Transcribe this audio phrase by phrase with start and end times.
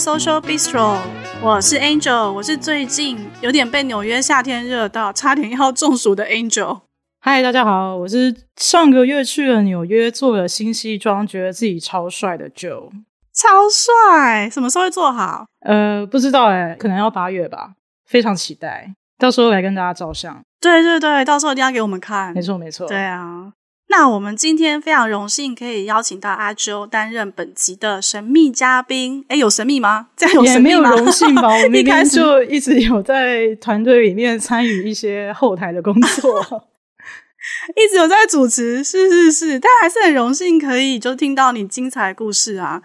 [0.00, 0.96] Social Bistro，
[1.42, 6.80] 我是 Angel，我是最近有点被纽约夏天热到，差点要中暑的 Angel。
[7.20, 12.88] 嗨，大家好，我是上个月去了纽约，做了新西装，觉得自己超帅的 Joe。
[13.34, 14.48] 超帅！
[14.48, 15.44] 什么时候会做好？
[15.66, 17.74] 呃，不知道哎，可能要八月吧，
[18.06, 20.40] 非常期待，到时候来跟大家照相。
[20.62, 22.32] 对对对，到时候一定要给我们看。
[22.32, 22.88] 没错没错。
[22.88, 23.52] 对啊。
[23.90, 29.24] 那我们今天非常荣幸可以邀请到阿 Jo 担任本集的神秘嘉宾。
[29.28, 30.06] 诶，有神秘吗？
[30.16, 30.78] 这样有神秘吗？
[30.78, 31.48] 也没有荣幸吧？
[31.48, 36.40] 我们 一开始就一直有在团队里面参与一些后台的工作，
[37.74, 38.82] 一直有在主持。
[38.84, 42.80] 是是是，但还是很荣幸可以就听到你精彩的故事啊！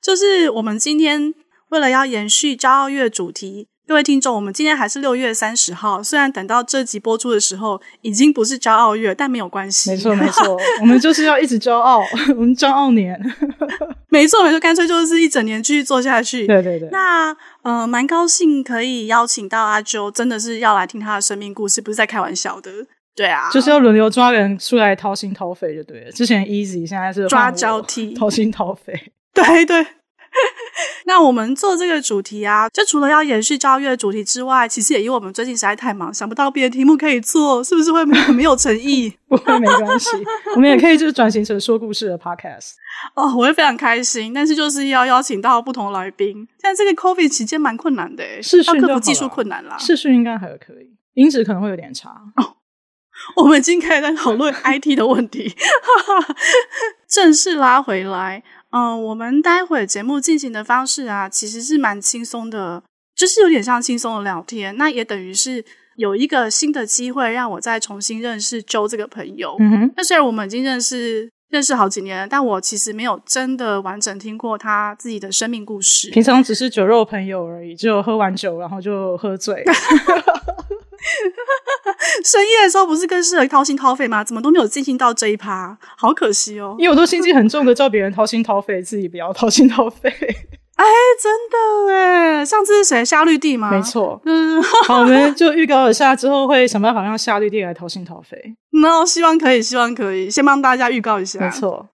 [0.00, 1.34] 就是我们今天
[1.68, 3.68] 为了要延续骄傲月主题。
[3.88, 6.02] 各位听众，我们今天还是六月三十号。
[6.02, 9.90] 虽然等到这集播出的时候，已经不是骄傲月，但没有关系。
[9.90, 12.00] 没错，没错， 我们就是要一直骄傲，
[12.36, 13.16] 我们骄傲年。
[14.10, 16.48] 没错，没错，干脆就是一整年继续做下去。
[16.48, 16.88] 对对对。
[16.90, 22.72] 那呃，蛮高兴可以邀请到阿 Jo，真的是要来听他的生命故事，不是在开玩笑的。
[23.14, 26.10] 对啊，就是要轮流抓人出来掏心掏肺就对了。
[26.10, 29.12] 之前 Easy，现在是抓交替，掏心掏肺。
[29.32, 29.86] 对对。
[31.06, 39.16] 那我们做这个主题啊，就除了要延续骄傲月的主题之外，其实也因为我们最近实在太忙，想不到别的题目可以做，是不是会没有没有诚意？
[39.28, 40.10] 不会，没关系，
[40.56, 42.72] 我们也可以就是转型成说故事的 podcast。
[43.14, 46.34] 哦，我会非常开心，但是就是要邀请到不同的来宾。
[46.60, 49.78] 现在这个 COVID 期间蛮困难的，视讯要克服技术困难啦。
[49.78, 52.10] 视讯应该还可以，音质可能会有点差。
[52.36, 52.56] 哦，
[53.36, 55.54] 我们已经开始在讨论 IT 的问题，
[57.08, 58.42] 正式拉回来。
[58.76, 62.82] 嗯、呃，我们待会节目进行的方式啊，其实是蛮轻松的，
[63.16, 64.76] 就是有点像轻松的聊天。
[64.76, 65.64] 那也等于是
[65.96, 69.56] 有一个新的机会，让我再重新认识 Jo 这个朋友。
[69.58, 69.92] 嗯哼。
[69.96, 76.10] 那虽然我们已经认识认识好几年了，但我其实没有真的完整听过他自己的生命故事。
[76.10, 79.64] 平常只是酒肉朋友而已，就喝完酒然后就喝醉。
[82.24, 84.22] 深夜的时候不是更适合掏心掏肺吗？
[84.24, 86.76] 怎么都没有进行到这一趴，好可惜哦。
[86.78, 90.10] 因为我都心机很重的，叫别人掏心掏肺，自己不要掏心掏肺。
[90.76, 90.84] 哎，
[91.22, 93.02] 真的哎，上次是谁？
[93.02, 93.70] 夏绿蒂吗？
[93.70, 94.20] 没错。
[94.26, 98.54] 嗯， 好，我们就预告一下，之后会想办法让夏绿蒂来掏心掏肺。
[98.72, 101.40] 那希望可以，希望可以，先帮大家预告一下。
[101.40, 101.88] 没错。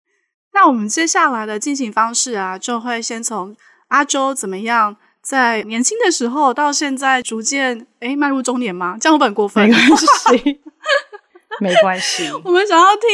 [0.55, 3.57] 那我们接下来的进行方式啊，就会先从
[3.89, 4.97] 阿 Jo 怎么样。
[5.28, 8.97] 在年轻的时候到现在，逐渐诶迈入中年吗？
[8.99, 9.69] 这样会不会很过分？
[9.69, 10.61] 没关系，
[11.61, 12.31] 没关系。
[12.43, 13.06] 我们想要听，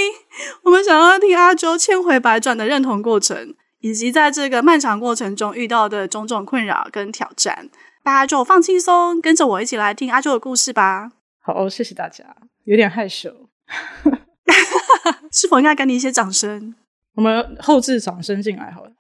[0.63, 7.69] 我们想要听阿 Jo 千回百转的认同过程，以及在这个漫长过程中遇到的种种困扰跟挑战。
[8.05, 11.11] 大家就放轻松，跟着我一起来听阿 Jo 的故事吧。
[11.43, 12.25] 好，哦谢谢大家。
[12.63, 13.49] 有点害羞，
[15.33, 16.77] 是否应该给你一些掌声？
[17.17, 18.91] 我们后置掌声进来好了。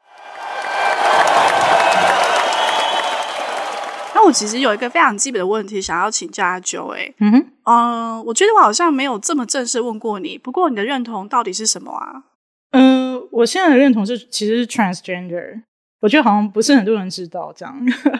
[4.24, 10.38] 我其实有一个非常基本的问题想要请教阿 Jo，诶嗯哼，嗯、呃，我觉得我好像没有这么正式问过你。
[10.38, 12.24] 不过你的认同到底是什么啊？
[12.70, 15.62] 嗯、呃，我现在的认同是其实是 transgender，
[16.00, 17.78] 我觉得好像不是很多人知道这样，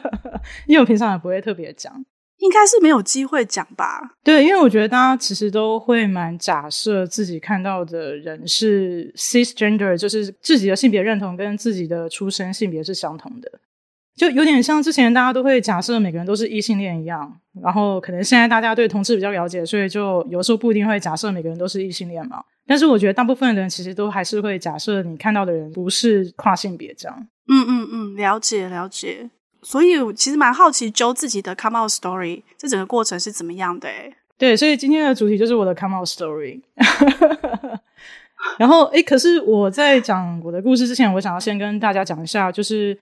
[0.67, 1.93] 因为我平常也不会特别讲，
[2.39, 4.17] 应该是没有机会讲吧？
[4.23, 13.51] 对，因为我觉得大家其实都会蛮假设自己看到的人是 cisgender，就是自己的性别认同跟自己的出生性别是相同的。
[14.17, 22.43] 就有点像之前大家都会假设每个人都是异性恋一样，然后可能现在大家对同志比较了解，所以就有时候不一定会假设每个人都是异性恋嘛。
[22.67, 27.27] 但是我觉得大部分的人其实都还是会假设你看到的人不是跨性别这样。
[27.49, 29.29] 嗯嗯嗯，了解了解。
[29.63, 34.15] 所以我其实蛮好奇 Jo 自己的 come out story 这整个过程是怎么样的诶？
[34.39, 36.61] 对，所以今天的主题就是我的 come out story。
[38.59, 42.97] 然后诶，可是我在讲我的故事之前，我想要先跟大家讲一下，就是。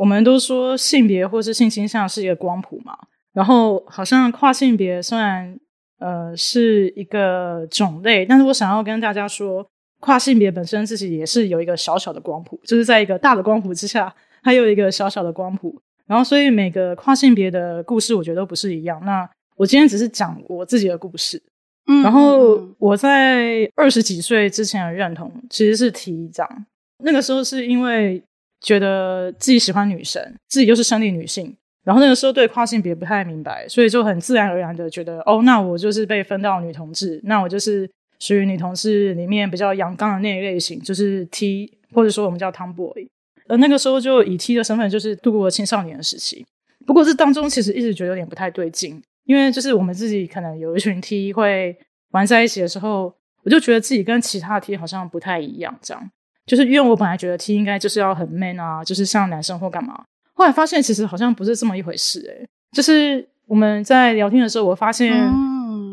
[0.00, 2.96] 我们都说性别或是性倾向是一个光谱嘛，
[3.34, 5.54] 然后好像跨性别虽然
[5.98, 9.66] 呃是一个种类，但是我想要跟大家说，
[10.00, 14.10] 跨性别本身自己也是有一个小小的光谱，就是在一个大的光谱之下，
[14.42, 15.78] 还有一个小小的光谱。
[16.06, 18.98] 然后所以每个跨性别的故事，我觉得都不是一样。
[19.04, 21.42] 那我今天只是讲我自己的故事，
[21.88, 26.66] 嗯，然后我在二十几岁之前的认同其实是 T 这样，
[27.04, 28.22] 那个时候是因为。
[28.60, 43.08] 觉得自己喜欢女生，自己又是生理女性，然后那个时候对跨性别不太明白，所以就很自然而然的觉得，哦，那我就是被分到女同志，那我就是属于女同志里面比较阳刚的那一类型，就是 T，或者说我们叫 Tomboy。
[43.48, 46.46] 而那个时候就以 T 的身份，就是度过了青少年的时期。
[46.86, 51.76] 不过这当中其实一直觉得有点不太对劲，因为就是我们自己可能有一群 T 会
[52.10, 56.10] 玩在一起的时候，我就觉得自己跟其他的 T 好像不太一样，这样。
[56.50, 59.94] 就是因为我本来觉得 T 应该就是要很 man 啊，就是像男生或干嘛。
[60.34, 65.14] 后后来发现其实好像不是这么一回事、欸，诶就是我们在聊天的时候，我发现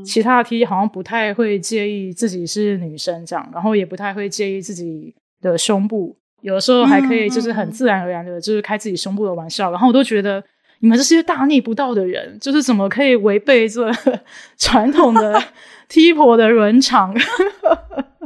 [0.04, 10.44] 其他的 T 好像不太会介意自己是女生这样，然后也不太会介意自己的胸部，有的时候还可以就是很自然而然的，就是开自己胸部的玩笑，然后我都觉得
[10.80, 13.92] 你们这些大逆不道的人，就是怎么可以违背这
[14.58, 15.40] 传统的
[15.88, 17.14] T 婆的伦常？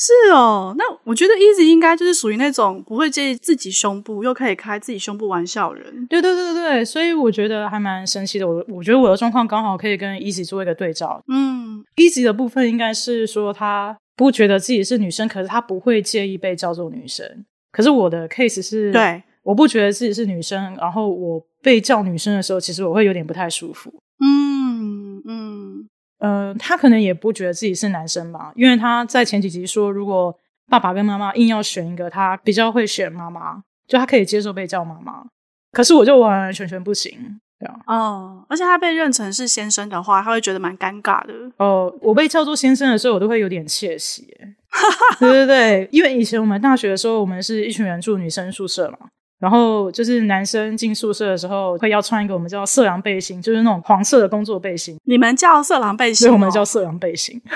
[0.00, 6.06] 是哦，那我觉得 Easy 应该就是属于那种不会介意自己胸部又可以开自己胸部玩笑的人。
[6.06, 8.46] 对对对对，所以我觉得还蛮神奇的。
[8.46, 11.20] 我我觉得我的状况刚好可以跟 Easy 做一个对照。
[11.26, 17.44] 嗯，Easy 的部分应该是说他不觉得自己是女生，可是他不会介意被叫做女生。
[17.72, 23.92] 可是我的 case 是，对，我不觉得自己是女生，然后我被叫女生的时候，其实我会有点不太舒服。
[24.24, 25.88] 嗯嗯。
[26.18, 30.36] 呃，他可能也不觉得自己是男生吧，因为他在前几集说，如果
[30.68, 35.24] 爸爸跟妈妈硬要选一个，他比较会选妈妈，就他可以接受被叫妈妈。
[35.72, 37.78] 可是我就完完全全不行，对啊。
[37.86, 41.32] 哦，而且他被认成是先生的话，他会觉得蛮尴尬的。
[41.58, 44.26] 哦，我被叫做先生的时候，我都会有点窃喜。
[45.20, 48.98] 对对对，因为以前我们大学的时候，我们是一群人住女生宿舍嘛。
[49.38, 54.98] 然后就是男生进宿舍的时候会要穿一个我们叫色狼背心，就是那种黄色的工作背心。
[55.04, 56.26] 你们叫色狼背心？
[56.26, 57.40] 对，我们叫色狼背心。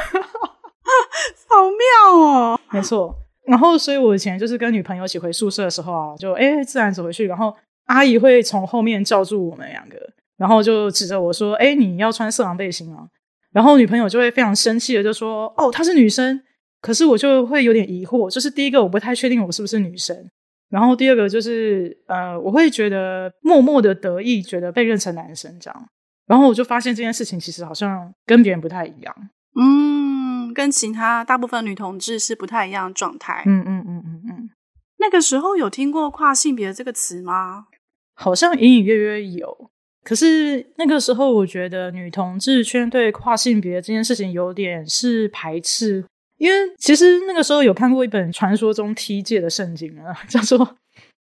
[1.49, 2.61] 好妙哦！
[2.70, 3.14] 没错。
[3.46, 7.55] 然后，所以我以前就是跟女朋友一起回宿舍的时候啊，就哎自然走回去，然后
[7.87, 9.96] 阿姨会从后面叫住我们两个，
[10.38, 13.05] 然后就指着我说：“哎，你要穿色狼背心啊！”
[13.52, 16.40] 然后女朋友就会非常生气的就说：“哦，她是女生。”
[16.81, 20.17] 可是我就会有点疑惑，就是第一个我不太确定我是不是女生。
[20.73, 25.89] 然后第二个就是，呃，我会觉得默默的得意，觉得被认成男生这样。
[26.27, 29.15] 然后我就发现这件事情其实好像跟别人不太一样，
[29.55, 33.43] 嗯，跟其他大部分女同志是不太一样的状态。
[33.45, 34.51] 嗯嗯嗯嗯嗯。
[34.99, 37.67] 那个时候有听过跨性别这个词吗？
[38.15, 39.71] 好像隐隐约约有，
[40.03, 46.07] 可是那个时候我觉得女同志圈对跨性别这件事情有点是排斥。
[46.43, 50.59] 因为其实那个时候有看过一本传说中 T 界的圣经啊， 叫做《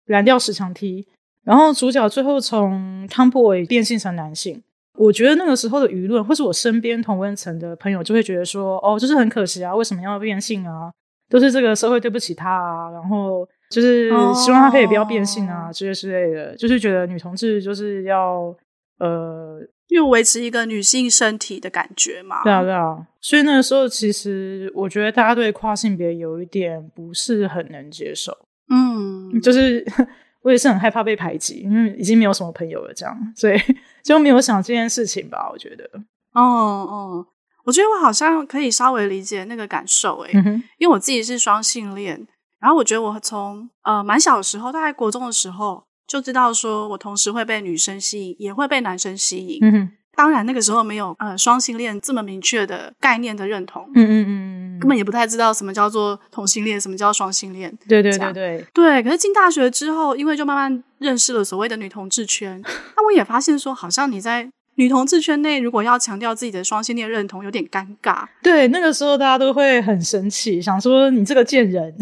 [0.09, 1.03] 蓝调十强 T》，
[1.43, 4.63] 然后主角最后从 Tomboy 变性成男性。
[4.99, 10.93] 我觉得那个时候的舆论，或是我身边同温层的朋友，就会觉得说：“哦，就是很可惜啊，为什么要变性啊？
[11.31, 18.55] 都是这个社会对不起他啊。”然后就是希望他可以不要变性啊，之类之类的，就是觉得女同志就是要
[18.99, 19.63] 呃。
[19.97, 28.31] 因为维持一个女性身体的感觉嘛，对啊，对啊，所以那个时候其实我觉得大家对跨性别有一点不是很能接受，
[28.69, 29.83] 嗯， 就是
[30.45, 33.59] 我也是很害怕被排挤，因为已经没有什么朋友了，这样，所以
[34.05, 35.49] 就没有想这件事情吧。
[35.51, 35.89] 我觉得，
[36.35, 37.27] 哦哦，
[37.65, 42.27] 我觉得我好像可以稍微理解那个感受，诶、嗯、因为我自己是双性恋，
[42.61, 45.86] 然后我觉得我从呃蛮小的时候，大概国中的时候。
[46.07, 49.59] 就知道说，我同时会被女生吸引，也会被男生吸引。
[49.63, 53.83] 嗯哼，当然那个时候没有呃双性恋这么明确的概念的认同。
[53.95, 57.77] 嗯嗯嗯，根本也不太知道什么叫做同性恋，什么叫双性恋。
[57.89, 59.03] 对对对对对。
[59.03, 62.63] 可是进大学之后，因为就慢慢认识了所谓的女同志圈，
[62.97, 68.25] 那我也发现说，好像你在女同志圈内，如果要强调自己的双性恋认同，有点尴尬。
[68.43, 71.95] 对，那个时候大家都会很生气，想说你这个贱人。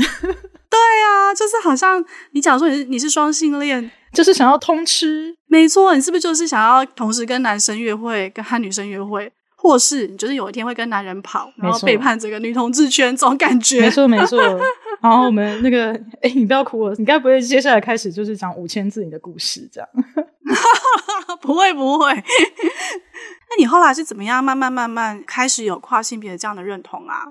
[0.75, 5.35] 对啊，就是好像你讲说你是你是双性恋，就是想要通吃。
[5.47, 13.83] 没错，你是不是就是想要同时跟男生约会，跟和女生约会，或是你就是有一天会跟男人跑，然后背叛这个女同志圈这种感觉？
[13.83, 14.41] 没错，没错。
[15.01, 19.89] 然后我们那个，哎，你不要哭了，你该不会接下来开始就是讲五千字你的故事这样？
[21.41, 22.11] 不会，不会。
[22.15, 27.25] 那你后来是怎么样慢慢慢慢开始有跨性别这样的认同啊？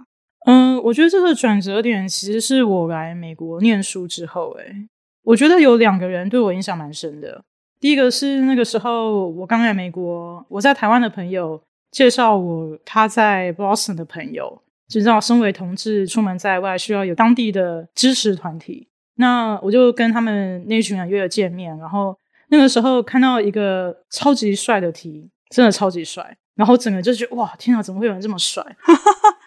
[0.46, 4.88] 嗯，我觉得这个转折点其实是我来美国念书之后，诶，
[5.24, 7.44] 我觉得有两个人对我印象蛮深的。
[7.80, 18.88] 第一个是那个时候我刚来美国，我在台湾的朋友介绍我他在 Boston 的朋友，知道身为同志出门在外需要有当地的支持团体。
[19.16, 22.18] 那我就跟他们那群人约了见面，然后
[22.50, 28.64] 那个时候看到一个超级帅的 T，真的超级帅，然后整个就觉得哇，天啊，怎么会有人这么帅？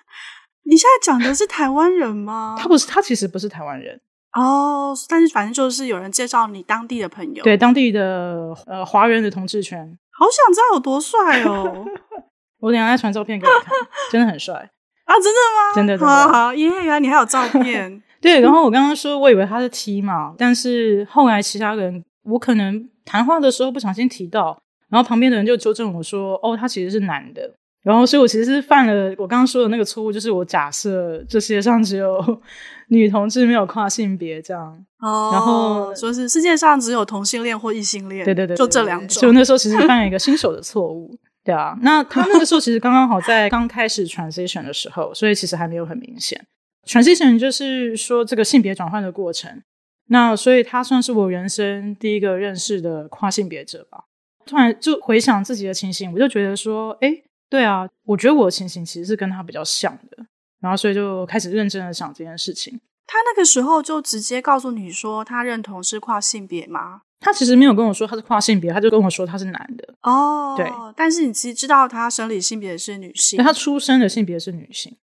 [0.69, 2.57] 你现在讲的是台湾人吗？
[2.59, 4.01] 他不是，他其实不是台湾人
[4.33, 4.89] 哦。
[4.89, 9.99] Oh, 但是反正就是有人介绍你当地的朋友，对当地的呃华人的同志圈。
[10.11, 11.85] 好想知道有多帅哦！
[12.61, 13.75] 我等下再传照片给你看，
[14.11, 14.55] 真的很帅
[15.05, 15.15] 啊！
[15.15, 15.75] 真的吗？
[15.75, 16.15] 真的，真的。
[16.15, 18.03] 好，好，因为原来你还有照片。
[18.21, 24.59] 对，然后我刚刚说我以为他是 T 嘛，但是后来其他人我可能谈话的时候不小心提到，
[24.89, 27.55] 然后旁边的人就纠正我说：“哦，他其实是男的。”
[27.87, 32.41] 然后，所以我其实是犯了我刚刚说的那个错误，就是我假设这世界上只有
[32.91, 34.85] 女同志没有跨性别这样。
[34.99, 39.21] 哦，然后说是世界上只有同性恋或异性恋，对对对，就这两种。
[39.21, 41.79] 所以那时候其实犯了一个新手的错误，对啊。
[41.81, 46.45] 那他那个时候其实刚刚好在刚开始 transition 的时候，所以其实还没有很明显。
[46.89, 49.63] transition 就是说这个性别转换的过程。
[50.09, 54.05] 那所以他算是我人生第一个认识的跨性别者吧。
[54.45, 60.27] 突然就回想自己的情形，我就觉得说，诶对啊，我觉得我的情形其实是跟他比较像的，
[60.61, 62.81] 然后所以就开始认真的想这件事情。
[63.07, 67.03] 他那个时候就直接告诉你说他认同是跨性别吗？
[67.21, 69.95] 他其实没有跟我说他是跨性别，他就跟我说他是男的。
[70.03, 74.97] 哦，对，但是你其实知道他生理性别是女性，他出生的性别是女性，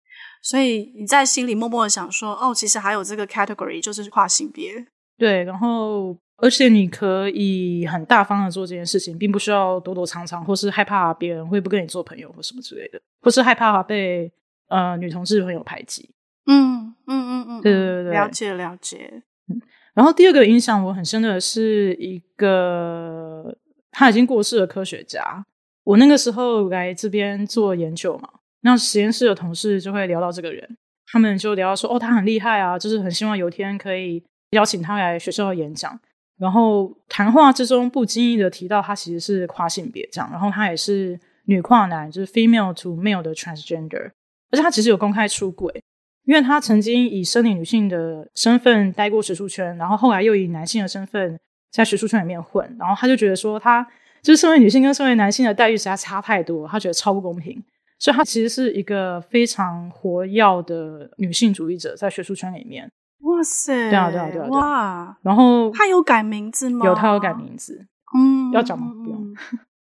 [0.42, 4.86] 所以你在心里默默的想说，哦，其实还有这个 category 就是跨性别。
[5.20, 6.16] 对，然后。
[6.42, 14.32] 而且你可以很大方的做这件事情，并不需要躲躲藏藏，或是害怕别人会不跟你做朋友或什么之类的，或是害怕被
[14.68, 16.08] 呃女同志朋友排挤。
[16.46, 19.22] 嗯嗯嗯嗯，对对对，了解了解。
[19.50, 19.60] 嗯，
[19.92, 23.54] 然后第二个影响我很深的是一个
[23.90, 25.44] 他已经过世的科学家。
[25.84, 28.26] 我那个时候来这边做研究嘛，
[28.62, 30.78] 那实验室的同事就会聊到这个人，
[31.12, 35.98] 他们就聊到说，哦，他很厉害啊，就是很希望有一天可以邀请他来学校演讲。
[36.38, 44.10] 然后谈话之中不经意的提到他其实是跨性别这样，然后他也是女跨男，就是 female to male 的 transgender，
[44.50, 45.70] 而且他其实有公开出轨，
[46.24, 51.38] 因为他曾经以生理女性的身份待过学术圈，然后后来又以男性的身份
[51.70, 53.86] 在学术圈里面混，然后他就觉得说他
[54.22, 57.62] 就是身为女性跟身为男性的待遇实在差太多，他觉得超不公平，
[57.98, 62.90] 所以他其实是一个非常活跃的女性主义者，在学术圈里面。
[63.22, 63.90] 哇塞！
[63.90, 64.46] 对啊，对啊，对啊！
[64.48, 66.86] 哇，然后他有改名字吗？
[66.86, 67.86] 有，他有改名字。
[68.16, 68.92] 嗯，要讲吗？
[69.04, 69.34] 不用。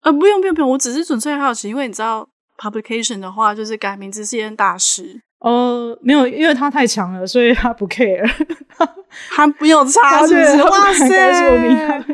[0.02, 0.70] 呃，不用，不用，不用。
[0.70, 5.20] 我只是纯粹好奇，因为你知道，publication 的话，就是改名字是一件大事。
[5.40, 8.24] 呃，没有，因为他太强了，所以他不 care。
[9.30, 10.62] 他不用差，是不是？
[10.62, 12.04] 哇塞！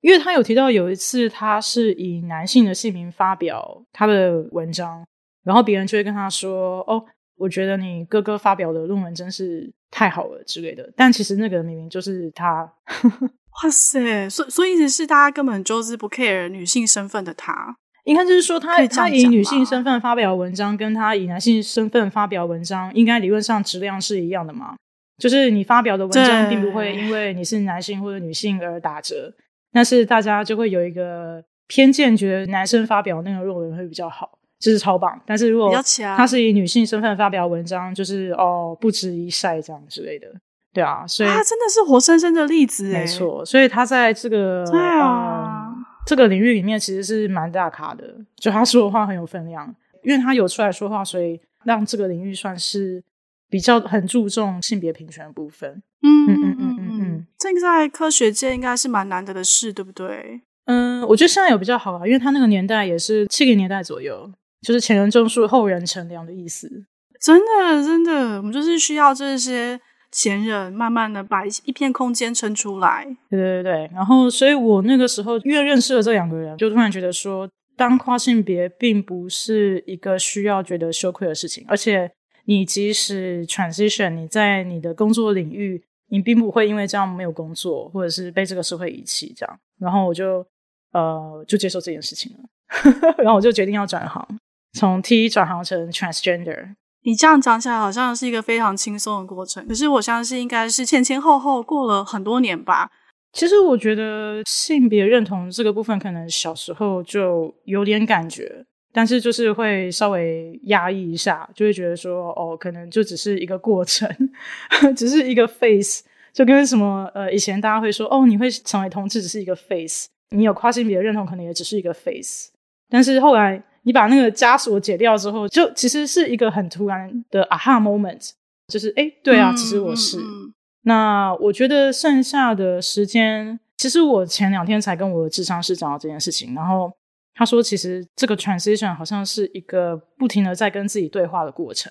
[0.00, 5.04] 因为他有提到有一次，他是以男性的姓名发表他的文章，
[5.44, 7.04] 然后别人就会跟他说：“哦。”
[7.38, 12.72] 我觉得你哥哥发表的论文真是太好了之类的，但其实那个明明就是他。
[13.64, 14.30] 哇塞！
[14.30, 24.76] 所以所以意思是大家根本就是不 care 女性身份的他，应该就是说他他以女性身份发表文章，跟他以男性身份发表文章，应该理论上质量是一样的嘛？
[25.18, 29.34] 就是你发表的文章并不会因为你是男性或者女性而打折，
[29.72, 34.37] 但是大家就会有一个偏见，觉得男生发表那个论文会比较好。
[34.58, 35.70] 就是超棒，但是如果
[36.16, 40.26] 他是以女性身份发表文章，就是哦不值一晒这样之类的，
[40.72, 43.44] 对啊，所以他真的是活生生的例子，没错。
[43.44, 48.04] 所以他在这个 对啊、嗯、这个领域里面其实是蛮大咖的，
[48.36, 49.72] 就他说的话很有分量，
[50.02, 53.00] 因为他有出来说话，所以让这个领域算是
[53.48, 55.80] 比较很注重性别平权的部分。
[56.02, 60.40] 嗯嗯嗯嗯嗯嗯，这个在科学界应该是蛮难得的事，对不对？
[60.66, 64.28] 嗯，我觉得现在有比较好啊，因为他那个年代也是七零年代左右。
[64.60, 66.86] 就是前人种树，后人乘凉的意思。
[67.20, 69.80] 真的，真的，我们就是需要这些
[70.12, 73.04] 前人慢慢的把一片空间撑出来。
[73.28, 82.10] 对对对，然后，所以我那个时候因为认识了这两个人，就突然觉得说，当跨性别并不是一个需要觉得羞愧的事情，而且
[82.44, 89.60] 你即使 transition，你在你的工作领域，你并不会因为这样没有工作，或者是被这个社会遗弃这样。
[89.80, 90.46] 然后我就
[90.92, 94.26] 呃就接受这件事情了， 然后我就决定要转行。
[94.72, 99.66] 从 T 转行成 transgender，你这样讲起来好像是一个非常轻松的过程。
[99.66, 102.90] 可是我相信应该是前前后后过了很多年吧。
[103.32, 114.08] 其实我觉得性别认同这个部分，可能小时候就有点感觉，但是就是会稍微压抑一下，就会觉得说，哦，可能就只是一个过程，
[114.96, 122.50] 只是一个 face，就跟什么呃，以前大家会说，哦，你会成为同志只是一个 face，你有跨性别认同可能也只是一个 face，
[122.90, 123.62] 但是后来。
[123.88, 128.32] 你把那个枷锁解掉之后，就其实是一个很突然的 aha moment，
[128.66, 130.18] 就是哎，对啊，其实我是。
[130.18, 130.52] 嗯、
[130.82, 136.92] 那我觉得剩下的时间，其实我前两天才跟我的智商师讲到这件事情，然后
[137.32, 141.90] 他说，其实这个 transition 好像是一个不停的在跟自己对话的过程，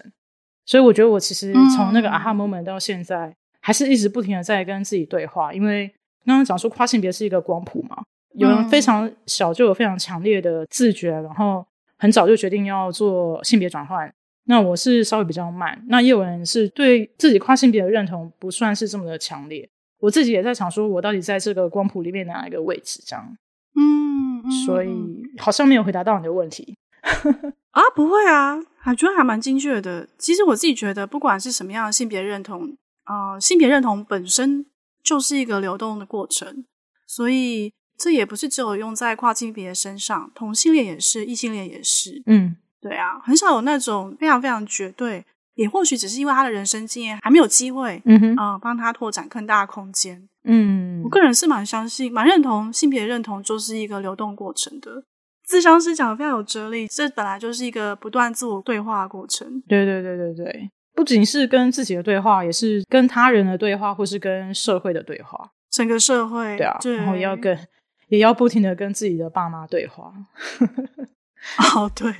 [0.67, 5.87] 所以我觉得我其实从那个 aha moment 到现在，还是一直不停的在跟自己对话，因为
[6.23, 8.03] 刚刚讲说跨性别是一个光谱嘛，
[8.35, 11.65] 有人非常小就有非常强烈的自觉，然后。
[11.97, 14.13] 很早就决定要做性别转换，
[14.45, 15.83] 那我是稍微比较慢。
[15.87, 19.69] 那也有人是对自己跨性别的认同不算是这么的强烈。
[19.99, 23.01] 我自己也在想，说我到底在这个光谱里面哪一个位置？
[23.05, 23.37] 这样，
[23.75, 24.89] 嗯，所以
[25.39, 26.77] 好像没有回答到你的问题。
[27.71, 30.07] 啊，不会啊，还觉得还蛮精确的。
[30.17, 34.65] 其实我自己觉得，不管是什么样的性别认同，呃，性别认同本身
[35.03, 36.65] 就是一个流动的过程，
[37.05, 42.21] 所以这也不是只有用在跨性别身上，同性恋也是，异性恋也是。
[42.27, 45.25] 嗯，对啊，很少有那种非常非常绝对，
[45.55, 50.27] 也或许只是因为他的人生经验还没有机会，嗯哼，啊、呃，帮他拓展更大的空间。
[50.43, 55.03] 嗯，我个人是蛮相信、蛮认同性别认同就是一个流动过程的。
[55.47, 59.61] 智商师讲的非常有哲理，这本来就是一个不断自我对话的过程。
[59.67, 65.51] 对对对对对，不仅是跟自己的对话，也是跟他人的对话，或是跟社会的对话。
[65.71, 67.57] 整个社会，对啊，对，然后也要跟，
[68.07, 70.13] 也要不停的跟自己的爸妈对话。
[71.75, 72.13] 哦，对，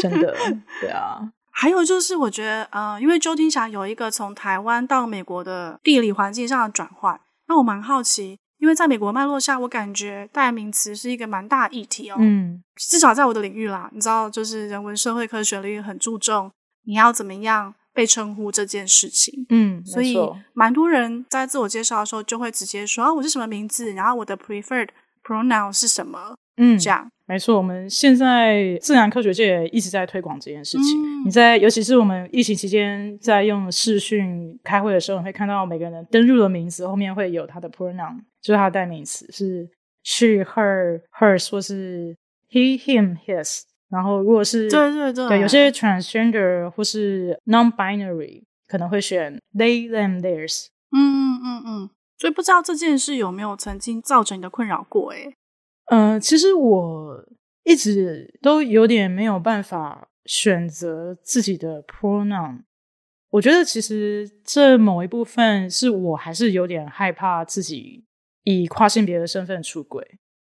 [0.00, 0.34] 真的，
[0.80, 1.20] 对啊。
[1.50, 8.38] 还有就是，我觉得，呃，因为周听祥有一个从台湾到美国的地理环境上的转换，那我蛮好奇。
[8.58, 12.16] 因为在美国脉络下，我感觉代名词是一个蛮大的议题哦。
[12.20, 16.48] 嗯，至少在我的领域啦，你知道，就是人文社会科学领域很注重
[16.84, 19.44] 你要怎么样被称呼这件事情。
[19.48, 20.16] 嗯，所以
[20.54, 24.90] 蛮多人在自我介绍的时候就会直接说啊，我是什么名字，然后我的 preferred
[25.24, 26.34] pronoun 是什么。
[26.56, 27.56] 嗯，这样没错。
[27.56, 31.02] 我们现在自然科学界也一直在推广这件事情。
[31.02, 38.18] 嗯、你在，尤其是我们疫情期间在用视讯开会的时候，你会看到每个人登入的名字后面会有他的 pronoun。
[38.42, 39.66] 就是他的代名词是
[40.02, 42.14] she、her、hers 或是
[42.50, 43.62] he、him、his。
[43.88, 50.66] 然后如果是对对对，对有些 transgender 或是 non-binary 可能会选 they、them、theirs。
[50.90, 51.90] 嗯嗯嗯嗯。
[52.22, 55.10] 所以不知道这件事有没有曾经造成你的困扰过？
[55.10, 55.34] 诶
[55.86, 57.28] 呃，其实我
[57.64, 62.60] 一直都有点没有办法选择自己的 pronoun。
[63.30, 68.04] 我觉得其实这某一部分是我还是有点害怕自己。
[68.44, 70.04] 以跨性别的身份出轨，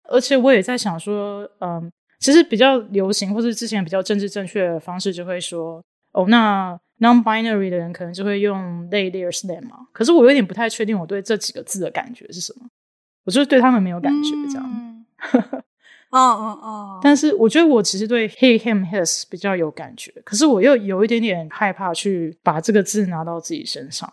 [0.10, 5.82] 而且我也在想说，嗯，其实比较流行或是之前比较政治正确的方式，就会说，
[6.18, 9.78] 哦，那 non-binary 的人可能就会用 they、theirs、them 嘛。
[9.94, 12.66] 可是我有点不太确定我对这几个字的感觉是什么，
[13.26, 14.66] 我就是对他们没有感觉这样。
[14.68, 15.06] 嗯，
[16.10, 17.00] 哦哦哦。
[17.04, 24.12] 但是我觉得我其实对 he、him、his 比较有感觉，可是我又有一点点害怕去把这个字拿到自己身上。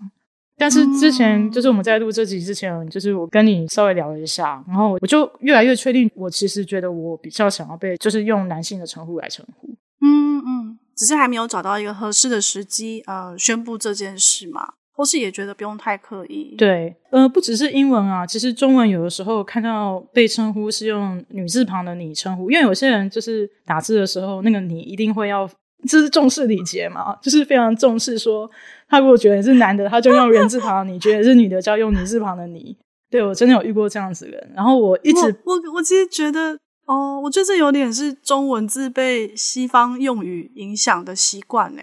[0.57, 9.69] 但是之前就是我们在录这集之前，就是我跟你稍微聊了一下，然后我就越来越确定，我其实觉得我比较想要被就是用男性的称呼来称呼。
[10.01, 16.55] 嗯嗯，只是还没有找到一个合适的时机，呃，宣布这件事嘛，或是也觉得不用太刻意。
[16.57, 25.49] 对，呃，不只是英文啊，其实中文有的时候看到被称呼是用女字旁的你称呼，因为有些人就是打字的时候那个你一定会要。
[25.87, 27.15] 这是重视礼节嘛？
[27.21, 28.51] 就是非常重视说，
[28.89, 32.75] 他如果觉得是男的，他就用人字旁的；你觉得是女的，就要用女字旁的你。
[33.11, 34.53] 对，我真的有遇过这样子的人。
[34.55, 41.83] 然后我一直，我我，我其实觉得，哦，我觉得这有点是中文字被西方用语影响的习惯呢。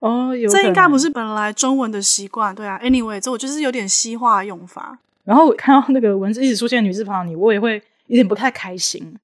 [0.00, 2.54] 哦，有，这应该不是本来中文的习惯。
[2.54, 4.98] 对啊，anyway，这我就是有点西化用法。
[5.24, 9.16] 然后我看到那个文字一直出现女字旁的你，我也会有点不太开心。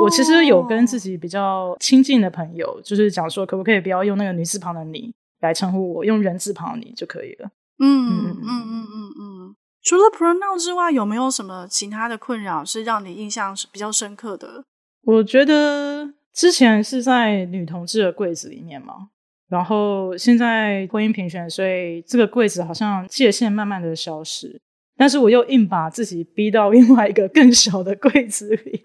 [0.00, 7.50] 我其实有跟自己比较亲近的朋友，就是讲说，可不可以不要用那个女字旁的你来称呼我，用人字旁的你就可以了。
[7.78, 9.56] 嗯嗯嗯嗯嗯嗯。
[9.82, 14.64] 除了 pronoun 之外，有没有什么其他的困扰是让你印象是比较深刻的？
[15.04, 19.08] 我觉得之前是在女同志的柜子里面嘛，
[19.48, 24.60] 然后现在婚姻平权，所以这个柜子好像界限慢慢的消失。
[24.96, 28.80] 但是我又硬把自己逼到另外一个更小的柜子里，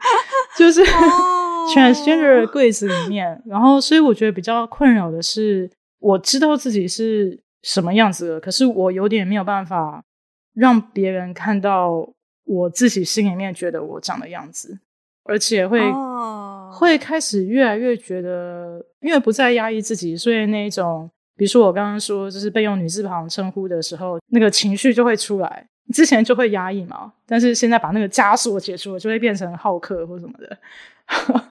[0.57, 0.81] 就是
[1.75, 3.39] transgender 的柜子里面。
[3.45, 10.03] 然后，所以我觉得比较困扰的是，我知道自己是什么样子的，可是我有点没有办法
[10.53, 12.09] 让别人看到
[12.45, 14.79] 我自己心里面觉得我长的样子，
[15.27, 16.73] 而且会、oh.
[16.73, 25.67] 会开始越来越觉得，因为不再压抑自己，所以那一种，比如说我刚刚说，就是被用女字旁称呼的时候，那个情绪就会出来。
[25.93, 30.57] 之前就会压抑嘛，但是现在把那个枷锁解除了，就会变成好客或什么的。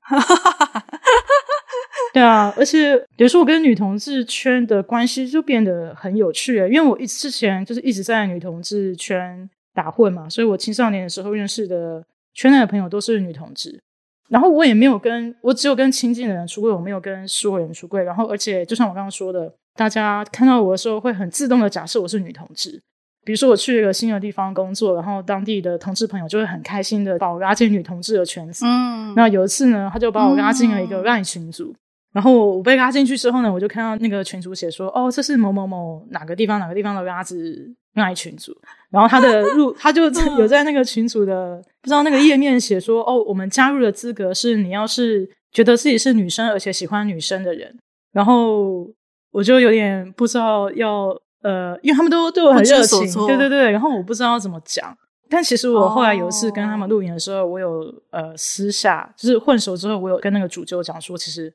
[2.12, 12.04] 对啊，而且比如说我跟女同志圈的关系就变得很有趣，因为我一之前就是一直在女同志圈打混嘛，所以我青少年的时候认识的
[12.36, 13.82] 圈内的朋友都是女同志，
[14.28, 22.80] 然后我也没有跟我只有跟亲近的人出柜，我没有跟所有人出柜，然后而且就像我刚刚说的，大家看到我的时候会很自动的假设我是女同志。
[23.24, 28.64] 比如说我去一个新的地方工作，然后当地的同志朋友就会很开心的把我拉进女同志的圈子。
[28.64, 31.76] 嗯，那有一次呢，他就把我拉进了一个 LINE 群组，嗯、
[32.12, 38.56] 然后我被拉进去之后呢，我就看到那个群主写说，哦，这是某某某哪个地方哪个地方的拉子 LINE 群组，
[38.90, 40.04] 然后他的 入他就
[40.38, 47.76] 有在那个群组的不知道那个页面写说，哦，我们加入的资格是你要是觉得自己是女生而且喜欢女生的人，
[48.12, 48.88] 然后
[49.32, 54.96] 我就有点不知道要呃，因为他们都对我很热情，对对对，然后我不知道怎么讲。
[55.28, 61.52] 但其实我后来有一次跟他们录影的时候，我有呃私下就是混熟之后，我有跟那个主揪讲说，其实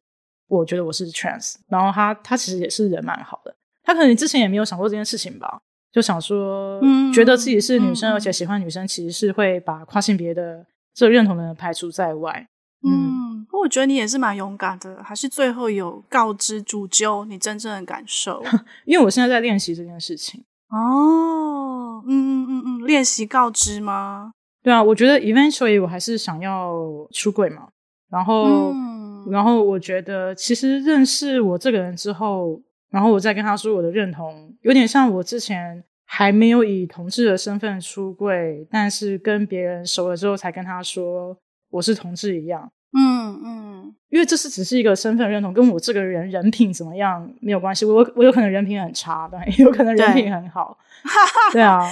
[0.49, 12.47] 我觉得我是 trans，然后他他其实也是人蛮好的，他可能之前也没有想过这件事情吧，就想说，嗯，觉得自己是女生而且喜欢女生，其实是会把跨性别的这个认同的人排除在外。
[12.83, 18.41] 嗯，我觉得你也是蛮勇敢的，还是最后有告知主揪你真正的感受？
[18.85, 20.43] 因为我现在在练习这件事情。
[20.69, 24.31] 哦，嗯嗯嗯嗯，练习告知吗？
[24.63, 26.71] 对啊，我觉得 eventually 我还是想要
[27.11, 27.67] 出柜嘛。
[28.09, 41.37] 然后，嗯、然后我觉得其实认识我这个人之后，然后我再跟他说我的认同，有点像我之前还没有以同志的身份出柜，但是跟别人熟了之后才跟他说
[41.69, 42.69] 我是同志一样。
[42.93, 47.85] 嗯嗯，因为这是只是一个身份认同，跟我这个人人品怎么样没有关系。
[47.85, 50.77] 我我有可能人品很差，但也有可能人品很好。
[51.53, 51.89] 对，对啊，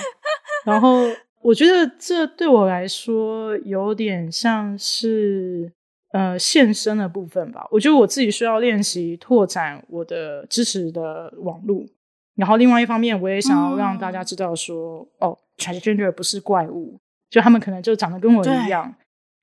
[0.66, 1.06] 然后
[1.42, 5.72] 我觉得这对我来说有点像是
[6.12, 7.68] 呃现身的部分吧。
[7.72, 11.88] 我觉得我自己需要练习拓展我的支持的网路，
[12.36, 18.96] 然后另外一方面，我也想要让大家知道说，嗯、哦，transgender 不是怪物，就他们可能就长得跟我一样。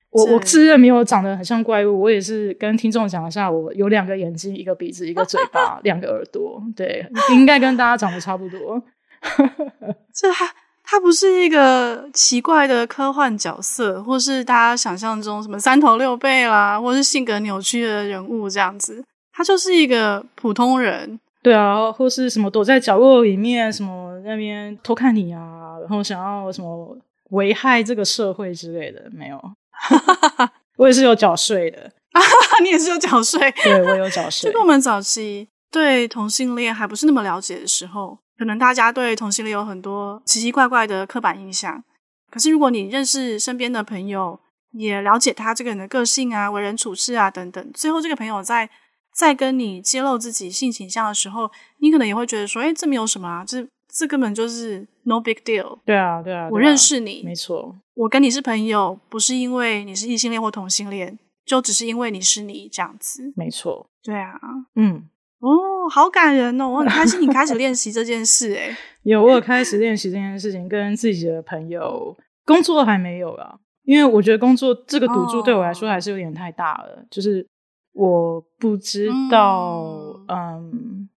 [0.09, 8.81] 我我自认没有长得很像怪物，我也是跟听众讲一下，我有两个眼睛，一个鼻子，一个嘴巴，两个耳朵，对， 应该跟大家长得差不多。
[10.13, 10.49] 这他
[10.89, 21.19] 他不是一个奇怪的科幻角色，或是大家想象中什么三头六臂啦，或是性格扭曲的人物这样子，他就是一个普通人。
[21.43, 26.97] 对啊，或是什么躲在角落里面，什么那边偷看你啊，然后想要什么
[27.31, 29.37] 危害这个社会之类的，没有。
[29.69, 31.79] 哈哈哈，我也是有缴税的
[32.13, 32.21] 啊！
[32.63, 34.49] 你也是有缴税，对，我有缴税。
[34.49, 41.83] 就跟我们早期对同性恋还不是那么了解的时候，可能大家对同性恋有很多奇奇怪怪的刻板印象。
[42.29, 44.39] 可是如果你认识身边的朋友，
[44.73, 48.69] 也了解他这个人的个性啊、为人处事啊等等，最后这个朋友在
[49.15, 57.75] 在跟你揭露自己性倾向的时候，你可能也会觉得说：“哎，这没有什么啊，这这根本就是 no big deal。”对啊，对啊，我认识你，没错。
[57.95, 63.33] 我跟你是朋友，不是因为你是异性恋或同性恋，就只是因为你是你这样子。
[63.35, 64.37] 没错，对啊，
[64.75, 77.47] 嗯，哦，好感人哦，我很开心你开始练习这件事，诶 有，我有开始练习这件事情，跟自己的朋友工作还没有啊，因为我觉得工作这个赌注对我来说还是有点太大了，哦、就是
[77.93, 79.85] 我不知道，
[80.27, 81.09] 嗯，嗯，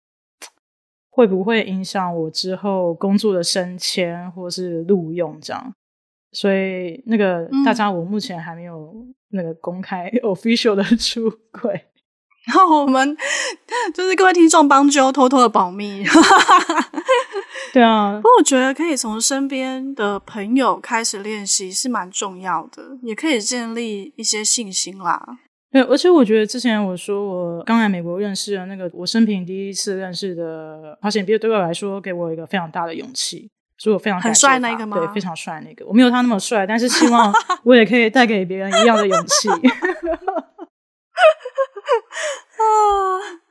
[1.11, 5.74] 会不会影响我之后工作的升迁或是录用这样。
[6.33, 8.94] 所以那个大家，我目前还没有
[9.30, 11.87] 那个公开 official 的出柜，
[12.51, 13.17] 然后我们
[13.95, 16.05] 就是各位听众帮就偷偷的保密。
[17.73, 25.23] 对啊，不过我觉得可以从身边的朋友开始练习是蛮重要的，也可以建立一些信心啦。
[25.71, 33.49] 对，而且我觉得之前我说我刚来美国认识的那个我生平第一次认识的跨性别，对我来说给我一个非常大的勇气。
[33.79, 34.99] 所以我非常很帅那个吗？
[34.99, 35.87] 对，非常帅那个。
[35.87, 37.33] 我没有他那么帅，但是希望
[37.63, 39.49] 我也可以带给别人一样的勇气。
[42.59, 42.62] 啊，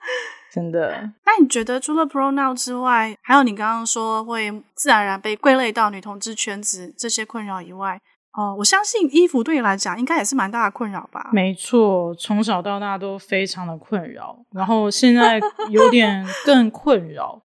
[0.51, 1.11] 真的。
[1.25, 7.99] 那你觉得除了 pronoun 之外，还有你刚刚说会自然而然被归类到女同志圈子这些困扰以外，
[8.33, 11.29] 哦，我相信衣服对你来讲应该也是蛮大的困扰吧？
[11.33, 17.41] 没错，从小到大都非常的困扰，然后现在有点更困扰。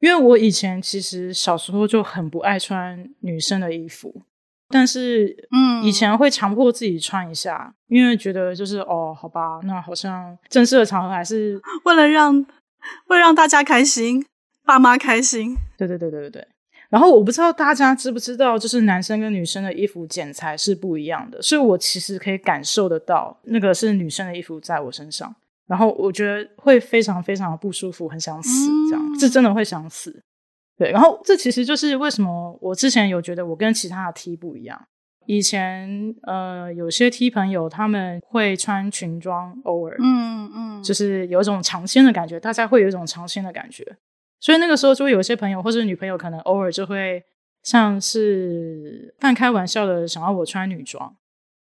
[0.00, 4.12] 因为我以前其实小时候就很不爱穿女生的衣服，
[4.72, 12.34] 但是嗯，以前会强迫自己穿一下，因为觉得就是哦，好吧，那好像正式的场合还是 为了让
[13.08, 14.24] 为了让大家开心，
[14.64, 15.54] 爸妈开心。
[15.76, 16.48] 对对对对对对。
[16.88, 25.34] 然后我不知道大家知不知道，就是男生跟女生的衣服剪裁是不一样的，所以我其实可以感受得到，那个是女生的衣服在我身上。
[25.66, 30.22] 然后我觉得会非常非常的不舒服，很想死，这样是真的会想死。
[30.76, 34.86] 对，然后这其实就是为什么我之前有觉得我跟其他的 T 不一样。
[35.26, 43.86] 以前呃，有些 T 朋友他们会穿裙装，偶尔，嗯嗯，就是有一种尝鲜的感觉，大家会有一种尝鲜的感觉。
[44.40, 47.22] 所以那个时候就会有些朋友或者女朋友可能偶尔就会
[47.62, 51.14] 像是半开玩笑的想要我穿女装。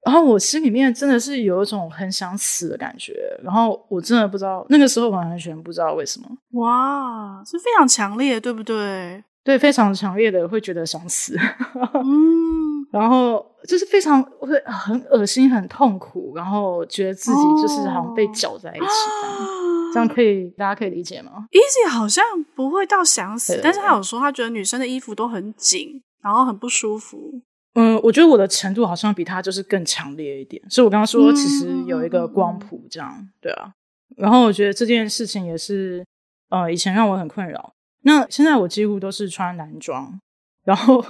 [0.06, 6.28] 然后我心里面真的是有一种很想死的感觉，然后我真的不知道那个时候完全不知道为什么。
[6.60, 9.24] 哇，是非常强烈，对不对？
[9.42, 11.36] 对，非常强烈的会觉得想死。
[11.94, 18.86] 嗯，然后就是非常会很恶心、很痛苦，然后觉得自己就是好像被搅在一起
[19.22, 27.40] 这样，哦、这样可以大家可以理解吗？Easy 好像不会到想死，但是他有说他觉得女生的衣服都很紧，然后很不舒服。
[27.76, 33.70] 嗯，我觉得我的程度好像比他就是更强烈一点，所以我刚刚说其实有一个光谱这样，嗯、对啊。
[34.16, 36.02] 然后我觉得这件事情也是，
[36.48, 37.74] 呃，以前让我很困扰。
[38.02, 40.18] 那现在我几乎都是穿男装，
[40.64, 41.04] 然后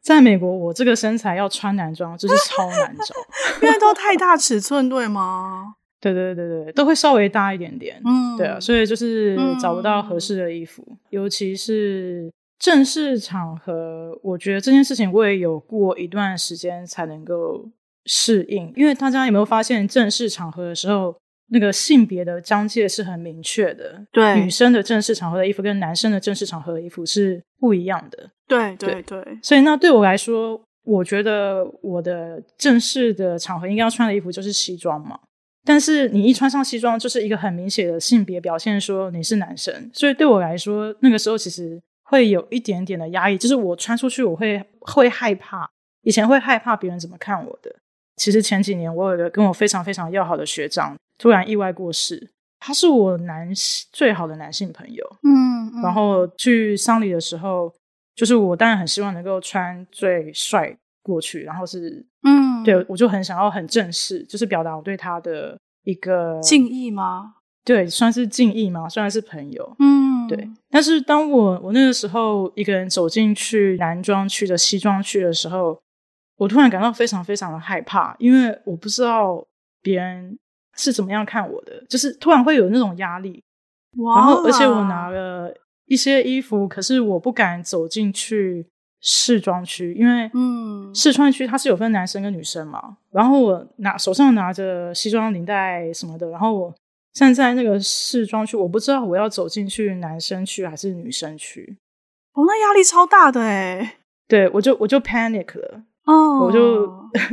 [0.00, 3.14] 在美国我这个身材要穿男装就是超难找，
[3.66, 5.74] 因为都太大尺寸，对吗？
[6.00, 12.32] 对对对对，都会稍微大一点点，嗯，对啊，所以就是找不到合适的衣服，嗯、尤其是。
[12.58, 17.68] 正式场合，我觉得这件事情我也有过一段时间才能够
[18.06, 21.14] 适应，因为大家有没有发现，正式场合的时候，
[21.50, 24.02] 那个性别的疆界是很明确的。
[24.10, 28.30] 对，女生的正式场合的衣服跟男生的正式场合的衣服是不一样的。
[28.48, 35.20] 对对对，对，所以那对我来说，我觉得我的正式的场合应该要穿的衣服就是西装嘛。
[35.62, 39.90] 但是你一穿上西装，就是一个很明显的性别表现，说你是男生。
[39.92, 41.78] 所以对我来说，那个时候其实。
[42.08, 45.68] 会有一点点的压抑，就是我穿出去我会会害怕，
[46.02, 47.74] 以前会害怕别人怎么看我的。
[48.16, 53.48] 其实前几年我有一个跟我非常非常要好的学长突然意外过世，他是我男
[53.92, 57.70] 最好的男性朋友，嗯，嗯，然后去丧礼的时候，
[58.14, 67.34] 就是我当然很希望能够穿最帅过去，然后是，嗯，对，我就很想要很正式，就是表达我对他的一个敬意吗？
[67.64, 68.88] 对，算是敬意吗？
[68.88, 70.48] 虽然是朋友，嗯，对。
[70.70, 75.80] 但是当我我那个时候一个人走进去男装区的西装区的时候，
[76.36, 79.42] 我突然感到非常非常的害怕，因为我不知道
[79.82, 80.38] 别人
[80.74, 83.42] 是怎么样看我的，就是突然会有那种压力。
[83.98, 84.16] 哇！
[84.16, 85.54] 然后而且我拿了
[85.86, 88.66] 一些衣服，可是我不敢走进去
[89.00, 92.98] 试装区，因为嗯，试穿区它是有分男生跟女生嘛。
[93.10, 96.74] 然后我拿手上拿着西装领带什么的，然后我。
[97.16, 101.78] 站在那个试妆区，我不知道我要走进去男生区还是女生区。
[102.34, 103.92] 哦，那压力超大的诶。
[104.28, 105.82] 对，我就我就 panic 了。
[106.04, 106.86] 哦，我就，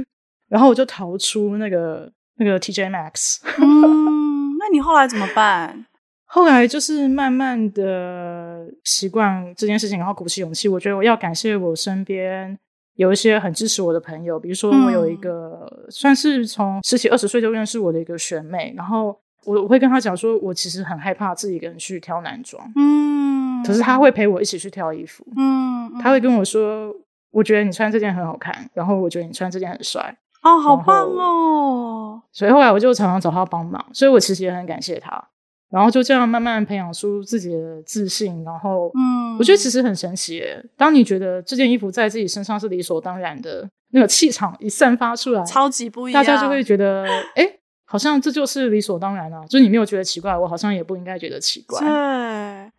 [0.48, 3.39] 然后我就逃出那个那个 TJ Maxx。
[3.58, 5.86] 嗯，那你后来怎么办？
[6.24, 10.69] 后来就是慢慢的习惯这件事情，然后鼓起勇气。
[10.69, 12.58] 我觉得我要感谢我身边
[12.96, 19.19] 有一些很支持我的朋友，比如说我有一个、嗯、算是从十几二十岁就认识我的一个学妹，然后。
[19.45, 26.93] 我我会跟他讲说，我其实很害怕自己一个人去挑男装，嗯，可是他会陪我一起去挑衣服，嗯，他会跟我说，
[27.32, 32.21] 我觉得你穿这件很好看，然后我觉得你穿这件很帅，哦，好棒哦！
[32.32, 35.23] 所以后来我就常常找他帮忙，所以我其实也很感谢他，
[35.69, 47.60] 然后就这样慢慢培养出自己的自信，然后，嗯，我觉得其实很神奇耶，当你觉得这件衣服在自己身上是理所当然的，那个气场一散发出来，超级不一样，大家就会觉得，哎。
[47.93, 51.79] 好像这就是理所当然啊，就是你没有觉得奇怪，我好像也不应该觉得奇怪。
[51.79, 51.88] 对，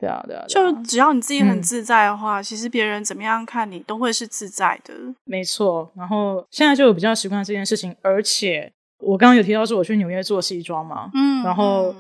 [0.01, 0.45] 对啊，对啊。
[0.49, 4.93] 就只要你自己很自在的话，嗯、其实别人怎么样看你都会是自在的。
[5.23, 5.89] 没错。
[5.95, 11.95] 然后现在就有比较习惯这件事情，而且我刚刚有提到说我去纽约做西装嘛，嗯，然后。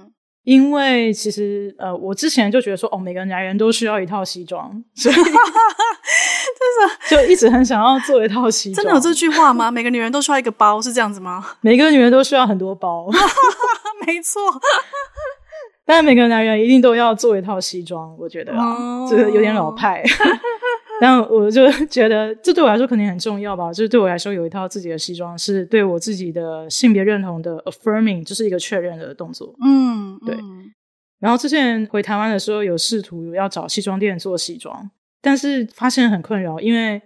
[0.44, 5.38] 因为其实呃，我之前就觉得说，哦，每个男人都需要一套西装，所以真的
[7.08, 8.76] 就一直很想要做一套西装。
[8.76, 9.70] 真的有这句话吗？
[9.70, 11.44] 每个女人都需要一个包，是这样子吗？
[11.62, 13.08] 每个女人都需要很多包，
[14.06, 14.42] 没错。
[15.86, 20.02] 但每个男人一定都要做一套西装，我觉得啊，这个有点老派。
[21.00, 23.72] 但我就觉得，这对我来说肯定很重要吧。
[23.72, 29.54] 就是对我来说，有一套自己的西装，是对我自己的性别认同的 affirming，就是一个确认的动作。
[29.64, 30.36] 嗯，对。
[31.18, 37.02] 然后之前回台湾的时候，有试图要找西装店做西装，但是发现很困扰，因为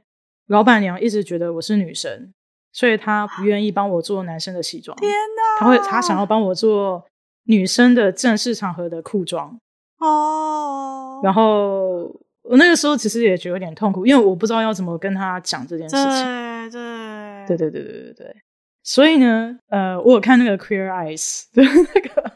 [0.49, 2.33] 老板娘一直觉得我是女生，
[2.73, 4.97] 所以她不愿意帮我做男生的西装。
[4.99, 5.61] 天哪！
[5.61, 7.05] 她会，她想要帮我做
[7.45, 9.59] 女生的正式场合的裤装。
[9.99, 11.21] 哦。
[11.23, 12.15] 然后。
[12.49, 16.71] 我那个时候其实也觉得有点痛苦，因为我不知道要怎么跟他讲这件事情。
[16.71, 18.37] 对对对对对对对对。
[18.83, 22.33] 所以呢，呃，我有看那个 Queer Eyes， 对那个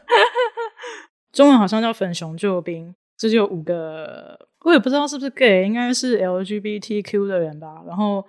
[1.31, 7.83] 中文好像叫粉熊救兵，这就有五个，我也不知道是不是 gay，应该是 LGBTQ 的人吧。
[7.87, 8.23] 然后。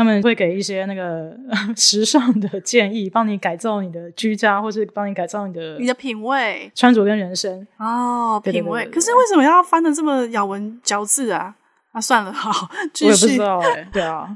[0.00, 1.30] 他们会给一些那个
[1.76, 8.86] 时尚的建议，帮你改造你的居家，或是帮你改造你的你的品味、穿着跟人生哦，品味。
[8.86, 11.54] 可是为什么要翻的这么咬文嚼字啊？
[11.92, 13.10] 啊，算了，好， 继续。
[13.10, 14.26] 我也不知道哎、欸，对啊。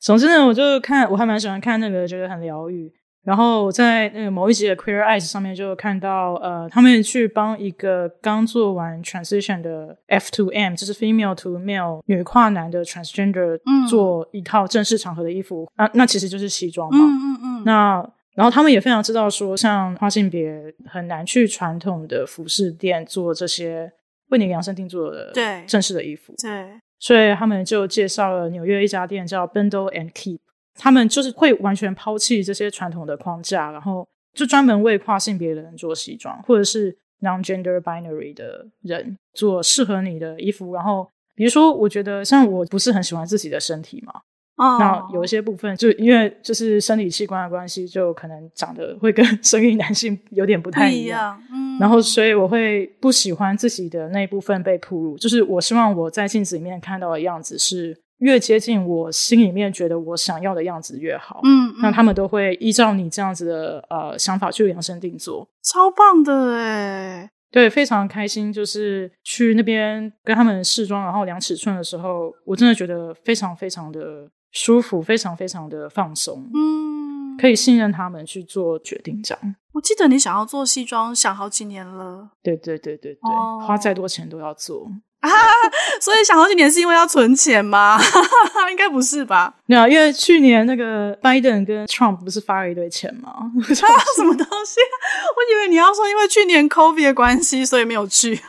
[0.00, 2.92] 总之呢，我就看，我还蛮喜欢看那个，觉得很疗愈。
[3.22, 16.98] 然后在那个某一集的 Queer Eyes 上面就看到，呃，他们去帮一个刚做完 transition 的 F to M，就是 female to male 女跨男的 transgender，做一套正式场合的衣服，嗯、啊，那其实就是西装嘛。
[16.98, 17.62] 嗯嗯嗯。
[17.64, 23.92] 那然后他们也非常知道说，像跨性别很难去传统的服饰店做这些
[24.30, 26.32] 为你量身定做的对正式的衣服。
[26.40, 26.50] 对。
[26.50, 30.40] 对所以他们就介绍了纽约一家店叫 Bindle and Keep。
[30.76, 40.72] 他们就是会完全抛弃这些传统的框架，然后就专门为跨性别的人做西装，或者是 non-gender binary 的人做适合你的衣服。
[40.74, 44.12] 然后，比如说，我觉得像我不是很喜欢自己的身体嘛，
[44.56, 51.04] 哦，那有一些部分就因为就是生理器官的关系，就可能长得会跟 生育男性有点不太一样。
[51.04, 57.98] 一样嗯，然后，所以我会不喜欢自己的那一部分被暴露，就是我希望我在镜子里面看到的样子是。
[58.20, 79.56] 越接近我心里面觉得我想要的样子越好，嗯，嗯，那他们都会依照你这样子的呃想法去量身定做，超棒的哎，对，非常开心，就是去那边跟他们试装，然后量尺寸的时候，我真的觉得非常非常的舒服，非常非常的放松，嗯，可以信任他们去做决定这样。
[79.72, 84.90] 我记得你想要做西装，想好几年了，对对对对对，哦，花再多钱都要做。
[85.20, 85.28] 啊，
[86.00, 87.98] 所以想好几年是因为要存钱吗？
[88.70, 89.52] 应该不是吧？
[89.68, 93.30] 对啊，因为去年那个拜登跟 Trump 不是发了一堆钱吗？
[93.36, 94.80] 啊，什么东西？
[94.80, 98.40] 我以为你要说因为去年 COVID 的关系，所以没有去。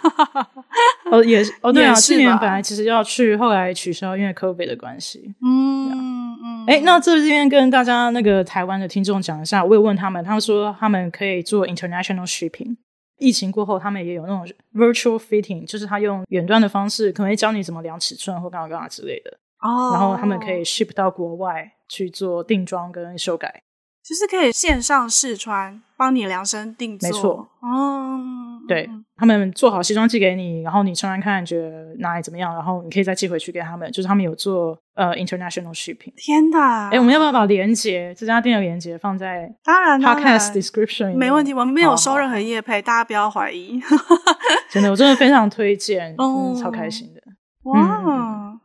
[1.12, 5.34] 哦，也是哦，对啊，去年本来其实要去，后来取消，因为 COVID 的关系。
[5.44, 6.66] 嗯嗯。
[6.68, 12.78] 哎，那这边跟大家那个台湾的听众讲一下，我有问他们，他们说他们可以做 international shipping。
[13.22, 19.38] 疫情过后，他们也有那种 virtual fitting，就是他用远端的方式，可能会教你怎么量尺寸或干嘛干嘛之类的。
[19.62, 19.70] 哦。
[19.70, 19.94] Oh.
[19.94, 23.64] 然后他们可以 ship 到国外去做定妆跟修改。
[24.04, 27.10] 就是可以线上试穿，帮你量身定做。
[27.10, 27.50] 没错。
[27.62, 28.20] 哦。
[28.68, 33.92] 对，他们做好西装寄给你，然后你穿穿看，觉得哪里怎么样，然后你可以再寄回去给他们。
[33.92, 36.14] 就是他们有做呃 international shipping。
[36.16, 36.90] 天哪！
[36.90, 41.16] 哎，我们要不要把链接这家店的链接放在当然 podcast description？
[41.16, 43.82] 没问题，我们没有收任何业配，好大家不要怀疑。
[44.70, 47.22] 真的，我真的非常推荐， 哦、真的超开心的。
[47.64, 48.02] 哇！
[48.06, 48.60] 嗯、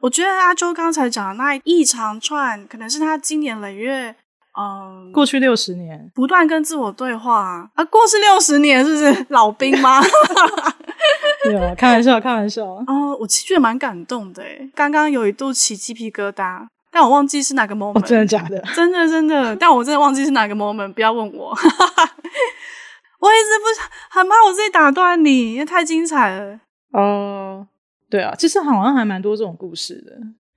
[0.00, 4.16] 我觉得阿周刚才讲的那一长串，可能是他经年累月。
[4.58, 7.84] 嗯，过去六十年，不断跟自我对话啊！
[7.86, 10.00] 过去六十年是不是老兵吗？
[11.44, 12.64] 对啊，开玩笑，开玩笑。
[12.64, 17.98] 哦、嗯，我其实觉得蛮感动的诶，刚刚有一度起鸡皮疙瘩，但我忘记是哪个 moment。
[17.98, 18.60] 哦、真的假的？
[18.74, 21.50] 真的真的，但我真的忘记是哪个 moment，不要问我。
[23.18, 23.64] 我一直不
[24.10, 26.60] 很怕我自己打断你，因为太精彩了。
[26.92, 27.66] 哦，
[28.10, 30.12] 对啊，其实好像还蛮多这种故事的，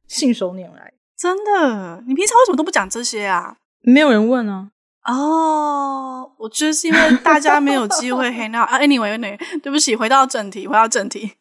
[0.07, 0.91] 信手拈来。
[1.17, 3.55] 真的，你平常为什么都不讲这些啊？
[3.85, 4.69] 没有人问啊！
[5.07, 8.79] 哦，我觉得是因为大家没有机会 hang out 啊。
[8.79, 11.33] Anyway，Anyway，对不起，回到正题，回到正题。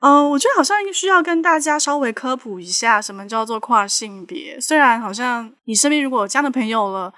[0.00, 4.60] 嗯、呃，我觉得好像需要跟大家稍微科普一下，什么叫做跨性别。
[4.60, 7.12] 虽然好像你身边如果有这样的朋友了，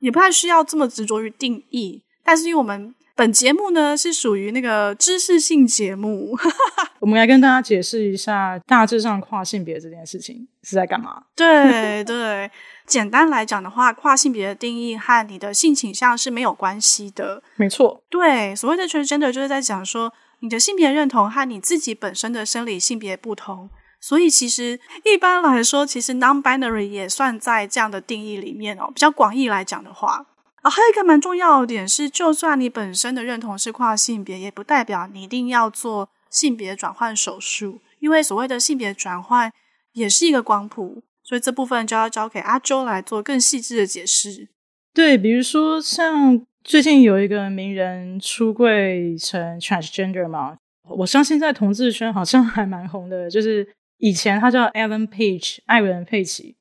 [0.00, 2.02] 也不太需要这么执着于定义。
[2.24, 6.36] 但是因为我们本节目呢是属于那个知识性节目，
[6.98, 11.22] 我们来跟大家解释一下，大致上跨性别这件事情是在干嘛？
[11.36, 12.50] 对对。
[12.86, 17.42] 简单来讲的话，跨性别的定义和你的性倾向是没有关系的。
[17.56, 23.70] 没错，对，所谓的 transgender 就是在讲说你的性别认同和你自己本身的生理性别不同。
[24.00, 28.88] 所以其实一般来说，其实 non-binary 也算在这样的定义里面哦。
[28.88, 30.26] 比较广义来讲的话，
[30.60, 39.50] 啊，还有一个蛮重要的点是，就算你本身的认同是跨性别，也不代表你一定要做性别转换手术，因为所谓的性别转换
[39.94, 41.02] 也是一个光谱。
[41.24, 44.48] 所以这部分就要交给阿周来做更细致的解释。
[44.92, 50.56] 对，比如说像最近有一个名人出柜成 transgender 嘛，
[50.88, 53.28] 我相信在同志圈好像还蛮红的。
[53.28, 53.66] 就是
[53.98, 56.54] 以前他叫 Evan Page，艾伦佩奇，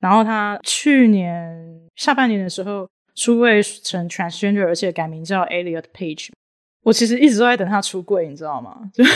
[0.00, 6.28] 然后他去年下半年的时候出柜成 transgender，而且改名叫 Elliot Page。
[6.82, 8.80] 我其实一直都在等他出柜，你知道吗？
[8.94, 9.12] 真的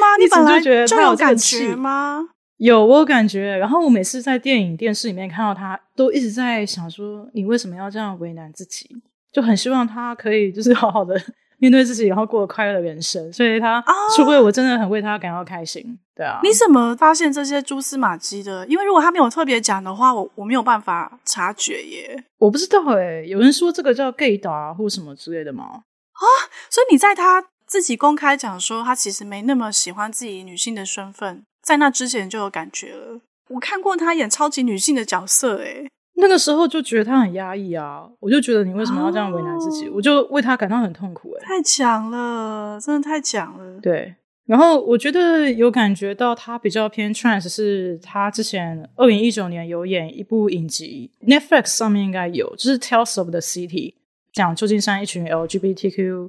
[0.00, 0.16] 吗？
[0.18, 2.28] 你本来就有感觉吗？
[2.64, 3.56] 有，我有感觉。
[3.56, 8.88] 然后我每次在电影、电视里面看到他，都一直在想说：你为什么要这样为难自己？
[9.32, 11.20] 就很希望他可以就是好好的
[11.58, 13.32] 面对自己，然后过快乐的人生。
[13.32, 13.82] 所以他
[14.14, 15.98] 出柜，我真的很为他感到开心。
[16.14, 18.64] 对啊，你怎么发现这些蛛丝马迹的？
[18.68, 22.24] 因为如果他没有特别讲的话，我我没有办法察觉耶。
[22.38, 25.64] 我不知道诶，有人说这个叫 gay 打或什么之类的吗？
[25.64, 26.24] 啊，
[26.70, 31.42] 所以你在他自己公开讲说他其实没那么喜欢自己女性的身份。
[31.62, 33.20] 在那之前就有感觉了。
[33.48, 39.88] 我看过他演超级女性的角色，诶，那个时候就觉得他很压抑啊，我就觉得你为什么要这样为难自己？
[39.88, 41.40] 哦、我就为他感到很痛苦、欸。
[41.40, 43.80] 哎，太强了，真的太强了。
[43.80, 44.14] 对，
[44.46, 53.94] 然后我觉得有感觉到他比较偏 trans，是他之前二零一九年有演一部影集，Netflix 上面应该有，就是 Tales of the City，
[54.32, 56.28] 讲旧金山一群 LGBTQ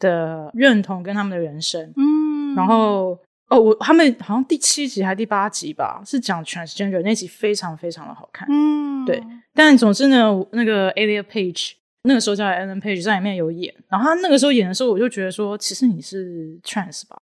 [0.00, 1.92] 的认同跟他们的人生。
[1.96, 3.18] 嗯，然后。
[3.54, 8.48] 哦，我他们好像第七集还是第八集吧，是讲 transgender 那集非常非常的好看。
[8.50, 9.22] 嗯，对。
[9.54, 17.16] 但总之呢，那个 Elliot Page 那个时候叫 Ellen Page 在里面有演，然后他那个时候演的时候，我就觉得说，其实你是 trans 吧？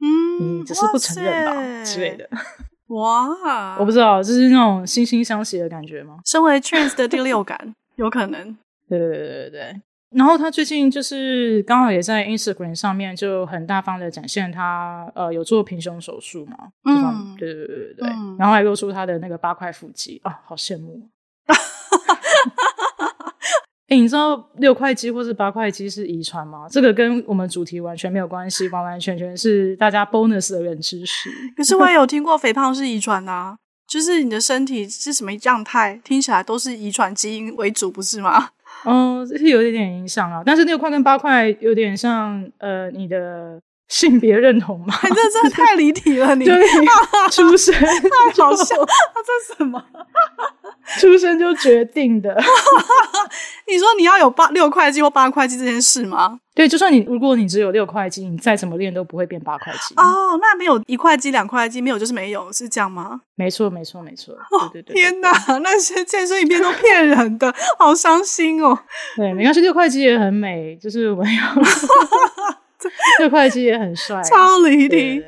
[0.00, 2.28] 嗯，你只是不承认吧之类的。
[2.88, 6.18] 哇，我不知道，就是那种惺惺相惜的感觉吗？
[6.26, 8.56] 身为 trans 的第六感，有可能。
[8.88, 9.80] 对对对对对。
[10.16, 21.08] 然后他最近就是刚好也在 Instagram 上面就很大方的展现他呃有做平胸手术嘛，嗯，对对对对对，嗯、然后还露出他的那个八块腹肌啊，好羡慕。
[23.88, 26.66] 哎，你知道六块肌或是八块肌是遗传吗？
[26.70, 31.30] 这个跟我们主题完全没有关系，完完全全是大家 bonus 的冷知识。
[31.56, 33.56] 可是我也有听过肥胖是遗传啊，
[33.86, 38.50] 就是你的身体是什么样态，听起来都是遗传基因为主，不是吗？
[38.84, 44.94] 嗯，这是有一点点影响啊，但是六块跟八块有点像，呃，你的性别认同吗？
[45.02, 45.08] 你？
[45.14, 46.62] 这真的太离题了，你 对
[47.32, 49.82] 出生太好笑，这是什么？
[50.98, 52.34] 出生就决定的？
[53.66, 56.40] 你说你要有八六块肌或八块肌这件事吗？
[56.54, 59.94] 对，就算你如果你只有六块肌，你再怎么练都不会变八块肌。
[59.96, 63.20] 哦，那没有一块肌、两块肌，没有就是没有，是这样吗？
[63.36, 64.34] 没错，没错，没错。
[64.34, 65.30] 哦、对对对，天哪，
[65.62, 68.78] 那些健身影片都骗人的，好伤心哦。
[69.16, 72.57] 对，没关系，六块肌也很美，就是我们要。
[73.18, 75.22] 六块肌也很帅，超离题。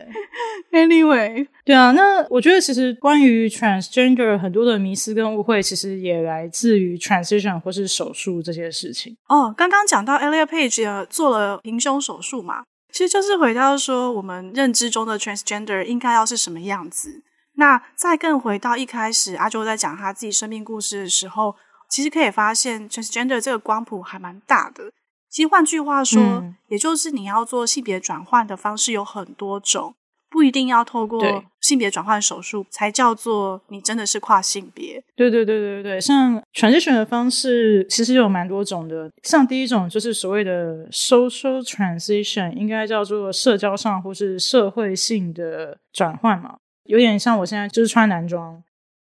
[0.71, 9.17] Anyway， 对啊，那我觉得其实关于 transgender 很多的迷思跟误会，其实也来自于 transition 或是手术这些事情。
[9.29, 17.23] 哦，刚刚讲到 Elliot Page 做了平胸手术嘛，其实就是回到说我们认知中的 transgender 应该要是什么样子。
[17.57, 21.57] 那再更回到一开始阿周在讲他自己生命故事的时候，
[21.91, 24.85] 其实可以发现 transgender 这个光谱还蛮大的。
[25.31, 29.95] 其实换句话说，嗯、也就是你要做性别转换的方式有很多种，
[30.29, 31.23] 不一定要透过
[31.61, 35.03] 性别转换手术才叫做你真的是跨性别。
[35.15, 39.11] 对对对对对，像 transition 的方式其实有蛮多种的。
[39.23, 48.63] 像第一种就是所谓的 social transition，应该叫做社交上或是社会性的转换嘛，有点像我现在就是穿男装。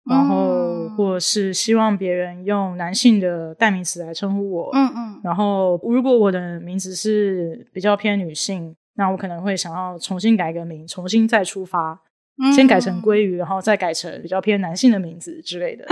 [0.07, 4.69] 然后，或是希望别人用男性的代名词来称呼我。
[4.73, 5.21] 嗯嗯。
[5.23, 11.99] 然后，如果我的名字是比较偏女性，那我可能会想要重新改个名，重新再出发，
[12.37, 15.85] 嗯、先改成鲑鱼，然后再改成比较偏男性的名字之类的。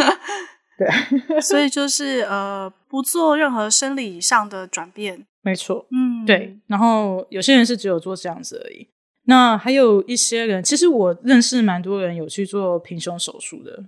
[0.77, 1.41] 对。
[1.41, 5.25] 所以就是呃，不做任何生理上的转变。
[5.41, 5.87] 没错。
[5.89, 6.23] 嗯。
[6.23, 6.55] 对。
[6.67, 8.87] 然后有些人是只有做这样子而已。
[9.25, 13.83] 那还有一些人，其实我认识蛮多人有去做平胸手术的。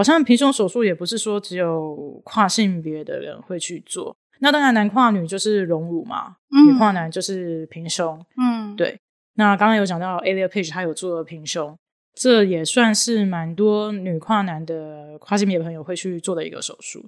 [0.00, 8.18] 好像平胸手术也不是说只有跨性别的人会去做，那当然男跨女就是隆乳嘛，嗯、女跨男就是平胸。
[8.38, 8.98] 嗯，对。
[9.34, 11.76] 那刚刚有讲到 Elliot Page 他有做平胸，
[12.14, 17.04] 这也算是蛮多女跨男的跨性别朋友会去做的一个手术。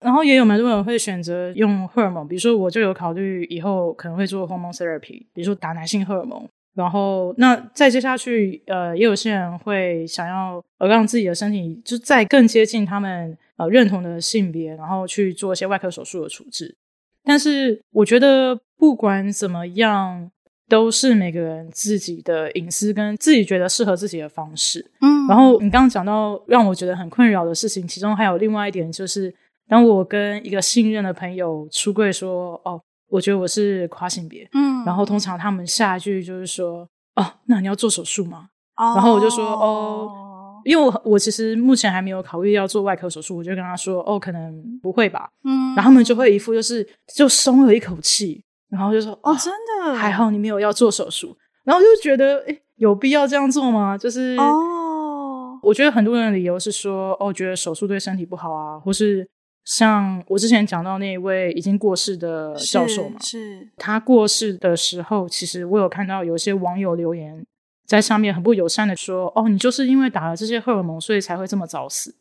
[0.00, 6.46] 然后也有蛮多人会选择用荷尔蒙，比如说我就有考虑以后可能会做 hormone therapy，比如说打男性荷尔蒙。
[6.76, 16.76] 然后，那再接下去，呃，也有些人会想要呃让自己的身体就再更接近他们呃认同的性别，然后去做一些外科手术的处置。
[17.24, 20.30] 但是，我觉得不管怎么样，
[20.68, 24.84] 都是每个人自己的隐私跟自己觉得适合自己的方式。
[25.00, 25.26] 嗯。
[25.26, 29.34] 然后你刚刚讲到让我觉得很困扰的事情，其中还有另外一点，就是
[29.66, 32.82] 当我跟一个信任的朋友出柜说，哦。
[33.08, 38.48] 我觉得我是跨性别，嗯，然后通常他们下一句就是说，哦，那你要做手术吗？
[38.76, 49.52] 哦，然后我就说，哦，因为我我其实目前还没有考虑要做外科手术，我就跟他说，哦，可能不会吧，嗯，然后他们就会一副就是就松了一口气，然后就说，哦，真
[49.84, 53.96] 的，还好你没有要做手术，然后就觉得，诶，有必要这样做吗？
[53.96, 59.28] 就是，哦，我觉得很多人的理由是说，哦，觉得手术对身体不好啊，或是。
[59.66, 67.44] 像我之前讲到那一位已经过世的教授嘛，是，是他过世的时候，其实我有看到有些网友留言
[67.84, 72.14] 在上面很不友善的说：“哦，你就是因为打了这些荷尔蒙，所以才会这么早死。”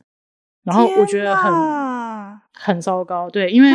[0.65, 3.69] 然后我觉得很很糟糕，对，因为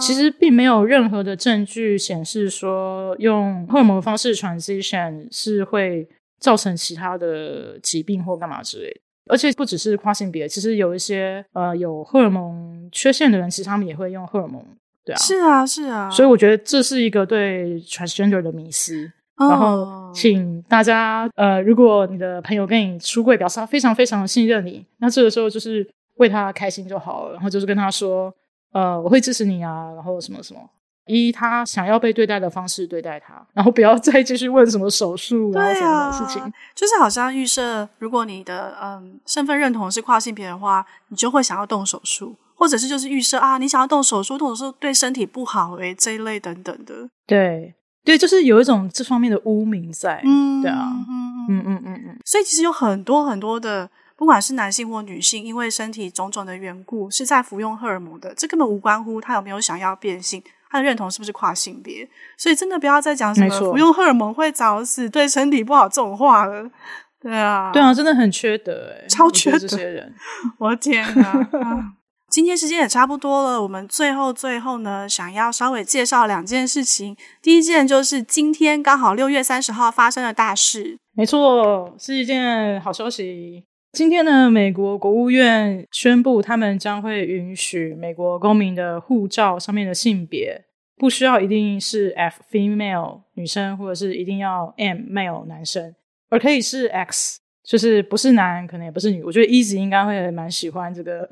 [0.00, 6.08] 其实并没有任何的证据显示说用荷尔蒙的方式 transition 是会
[6.38, 9.00] 造成其他的疾病或干嘛之类的。
[9.28, 14.64] 而且不只是跨性别，其实有一些呃有荷尔蒙缺陷的人，其实他们也会用荷尔蒙。
[15.04, 16.10] 对啊，是啊，是啊。
[16.10, 19.10] 所以我觉得这是一个对 transgender 的迷思。
[19.38, 27.34] 然后，请大家呃，如果你的朋友跟你出柜，表示他非常非常的信任你，那这个时候就是为他开心就好了。
[27.34, 28.34] 然后就是跟他说，
[28.72, 30.60] 呃，我会支持你啊，然后什么什么，
[31.08, 36.52] 以他想要被对待的方式对待他，然后不要再继续问什么手术啊什么的事情。
[36.74, 47.08] 就是好像预设，如果你的嗯身份认同是跨性别的话，你就会想要动手术，或者是就是预设啊，你想要动手术，动手术对身体不好诶、欸，这一类等等的。
[47.26, 47.74] 对。
[48.04, 50.90] 对，就是有一种这方面的污名在，嗯，对啊，
[51.46, 62.08] 嗯嗯嗯嗯嗯，所以其实有很多很多的，不管是男性或女性，因为身体种种的缘故，是在服用荷尔蒙的，这根本无关乎他有没有想要变性，他的认同是不是跨性别。
[62.36, 66.70] 所以真的不要再讲什么服用荷尔蒙会早死、对身体不好这种话了。
[67.20, 70.14] 对啊，对啊，真的很缺德哎，超缺德这些人，
[70.58, 71.94] 我的天啊！
[72.30, 77.16] 今天时间也差不多了，我们最后最后呢，想要稍微介绍两件事情。
[77.42, 83.64] 第一件就是今天刚好六月三十号发生的大事，没错，是一件好消息。
[83.92, 90.64] 今天呢，美国国务院宣布，他们将会允许美国公民的护照上面的性别
[90.96, 95.94] 不需要一定是 F female 女生，或者是一定要 M male 男生，
[96.28, 97.40] 而可以是 X。
[97.68, 99.22] 就是不是男，可能也不是女。
[99.22, 101.28] 我觉得 Easy 应该会蛮喜欢这个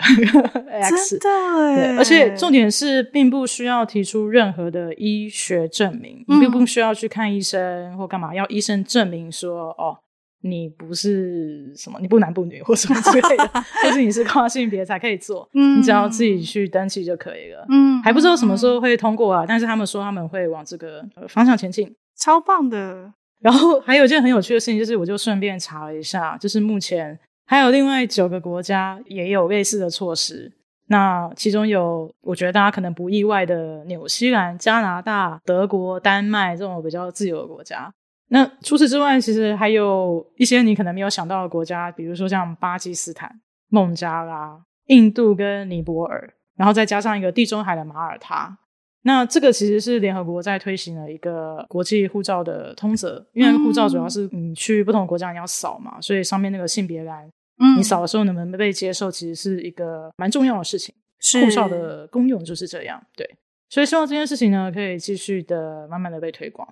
[0.70, 9.96] X， 真的耶，而且重点是，并不需要提出任何的医学证明，嗯、你并不需要去看医生或干嘛，要医生证明说哦，
[10.42, 13.48] 你不是什么，你不男不女或什么之类的，
[13.82, 15.48] 或是你是跨性别才可以做。
[15.54, 17.66] 嗯，你只要自己去登记就可以了。
[17.68, 23.12] 嗯，还不知道什么时候会通过啊，但是他们说他们会往这个方向前进，超棒的。
[23.40, 30.52] 然后还有一件很有趣的事情，就是我就顺便查了一下，就是目前还有另外九个国家也有类似的措施。
[30.88, 37.92] 那其中有我觉得大家可能不意外的纽西兰、加拿大、德国、丹麦这种比较自由的国家。
[38.28, 48.58] 那除此之外，其实还有一些你可能没有想到的国家，比如说像巴基斯坦、孟加拉、印度跟尼泊尔，然后再加上一个地中海的马耳他。
[49.02, 57.24] 那这个其实是联合国在推行的一个国际护照的通则，因为护照主要是你去不同国家你要扫嘛，所以上面那个性别栏，
[57.60, 60.92] 嗯，你扫的时候能不能被接受，其实是一个蛮重要的事情。
[61.40, 63.24] 护照的功用就是这样，对，
[63.68, 66.68] 所以希望这件事情呢可以继续的慢慢的被推广。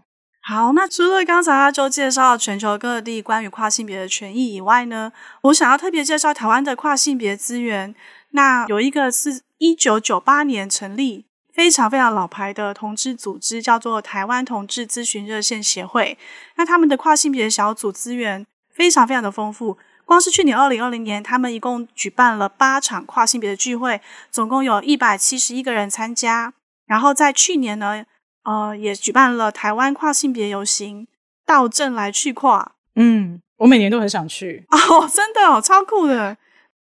[0.47, 5.11] 好，那除了刚才阿周介绍全球各地关于跨性别的权益以外呢，
[5.43, 7.95] 我想要特别介绍台湾的跨性别资源。
[8.31, 11.25] 那有一个是一九九八年成立。
[11.55, 16.19] 非常非常老牌的同志组织叫做台湾同志咨询热线协会，
[16.57, 19.79] 那他们的跨性别小组资源非常非常的丰富。
[20.05, 24.01] 光是去年二零二零年，他们一共举办了八场跨性别的聚会，
[24.33, 26.53] 总共有一百七十一个人参加。
[26.87, 28.05] 然后在去年呢，
[28.45, 31.07] 呃，也举办了台湾跨性别游行，
[31.45, 32.73] 到镇来去跨。
[32.95, 36.37] 嗯，我每年都很想去 哦，真的哦，超酷的。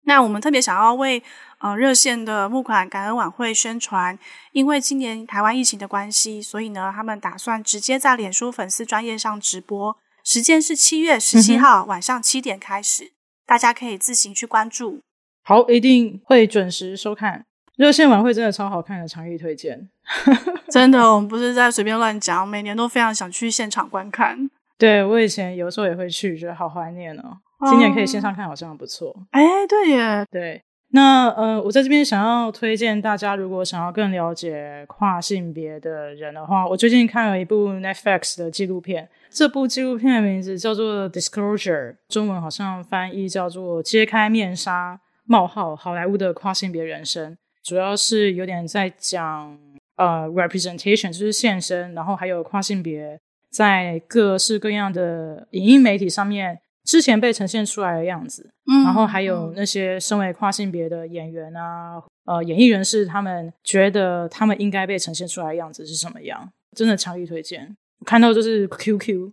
[0.03, 1.23] 那我们特别想要为。
[1.59, 4.19] 呃，热线的募款感恩晚会宣传，
[4.51, 13.11] 因为今年台湾疫情的关系，所以呢，他们打算直接在脸书粉丝专业上直播，时间是七月十七号晚上七点开始，嗯、
[13.47, 14.99] 大家可以自行去关注。
[15.43, 17.45] 好，一定会准时收看。
[17.77, 19.89] 热线晚会真的超好看的，强力推荐。
[20.69, 24.49] 真的，我们不是在随便乱讲，每年都非常想去现场观看。
[24.77, 27.37] 对，我以前有时候也会去，觉得好怀念哦。
[27.69, 29.15] 今年可以线上看，好像不错。
[29.31, 30.61] 哎、嗯，对耶，对。
[30.89, 39.09] 那呃，我在这边想要推荐大家，如果想要更了解跨性别的人的话，我最近看了一部 Netflix 的纪录片。
[39.29, 47.37] 这部纪录片的名字叫做《Disclosure》，中文好像翻译叫做“揭开面纱：冒号好莱坞的跨性别人生”。
[47.63, 49.57] 主要是有点在讲
[49.95, 53.19] 呃 representation，就是现身，然后还有跨性别
[53.51, 56.59] 在各式各样的影音媒体上面。
[56.85, 66.47] 之前被呈现出来的样子，嗯，然后还有那些身为跨性别的演员啊，呃，演艺人士，他们觉得他们应该被呈现出来的样子是什么样？
[66.77, 67.75] 真的强力推荐。
[68.05, 69.31] 看到就是 QQ，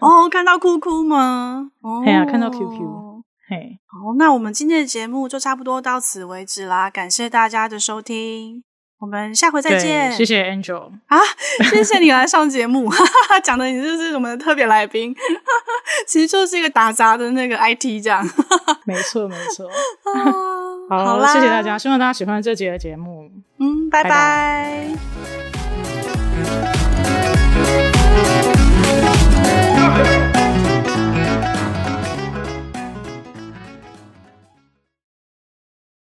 [0.00, 1.70] 哦，看到哭哭吗？
[1.80, 8.65] 哦，对啊，看到 QQ，嘿，好，那我们今天的节目就差不多到此为止啦，感谢大家的收听。
[8.98, 10.10] 我们下回再见。
[10.12, 11.18] 谢谢 Angel 啊，
[11.70, 12.90] 谢谢你来上节目，
[13.44, 15.14] 讲的你就是我们的特别来宾，
[16.08, 18.26] 其实就是一个打杂的那个 IT 这长。
[18.86, 19.68] 没错，没错。
[20.88, 23.30] 好啦，谢谢大家，希望大家喜欢这期的节目。
[23.58, 24.86] 嗯，拜拜。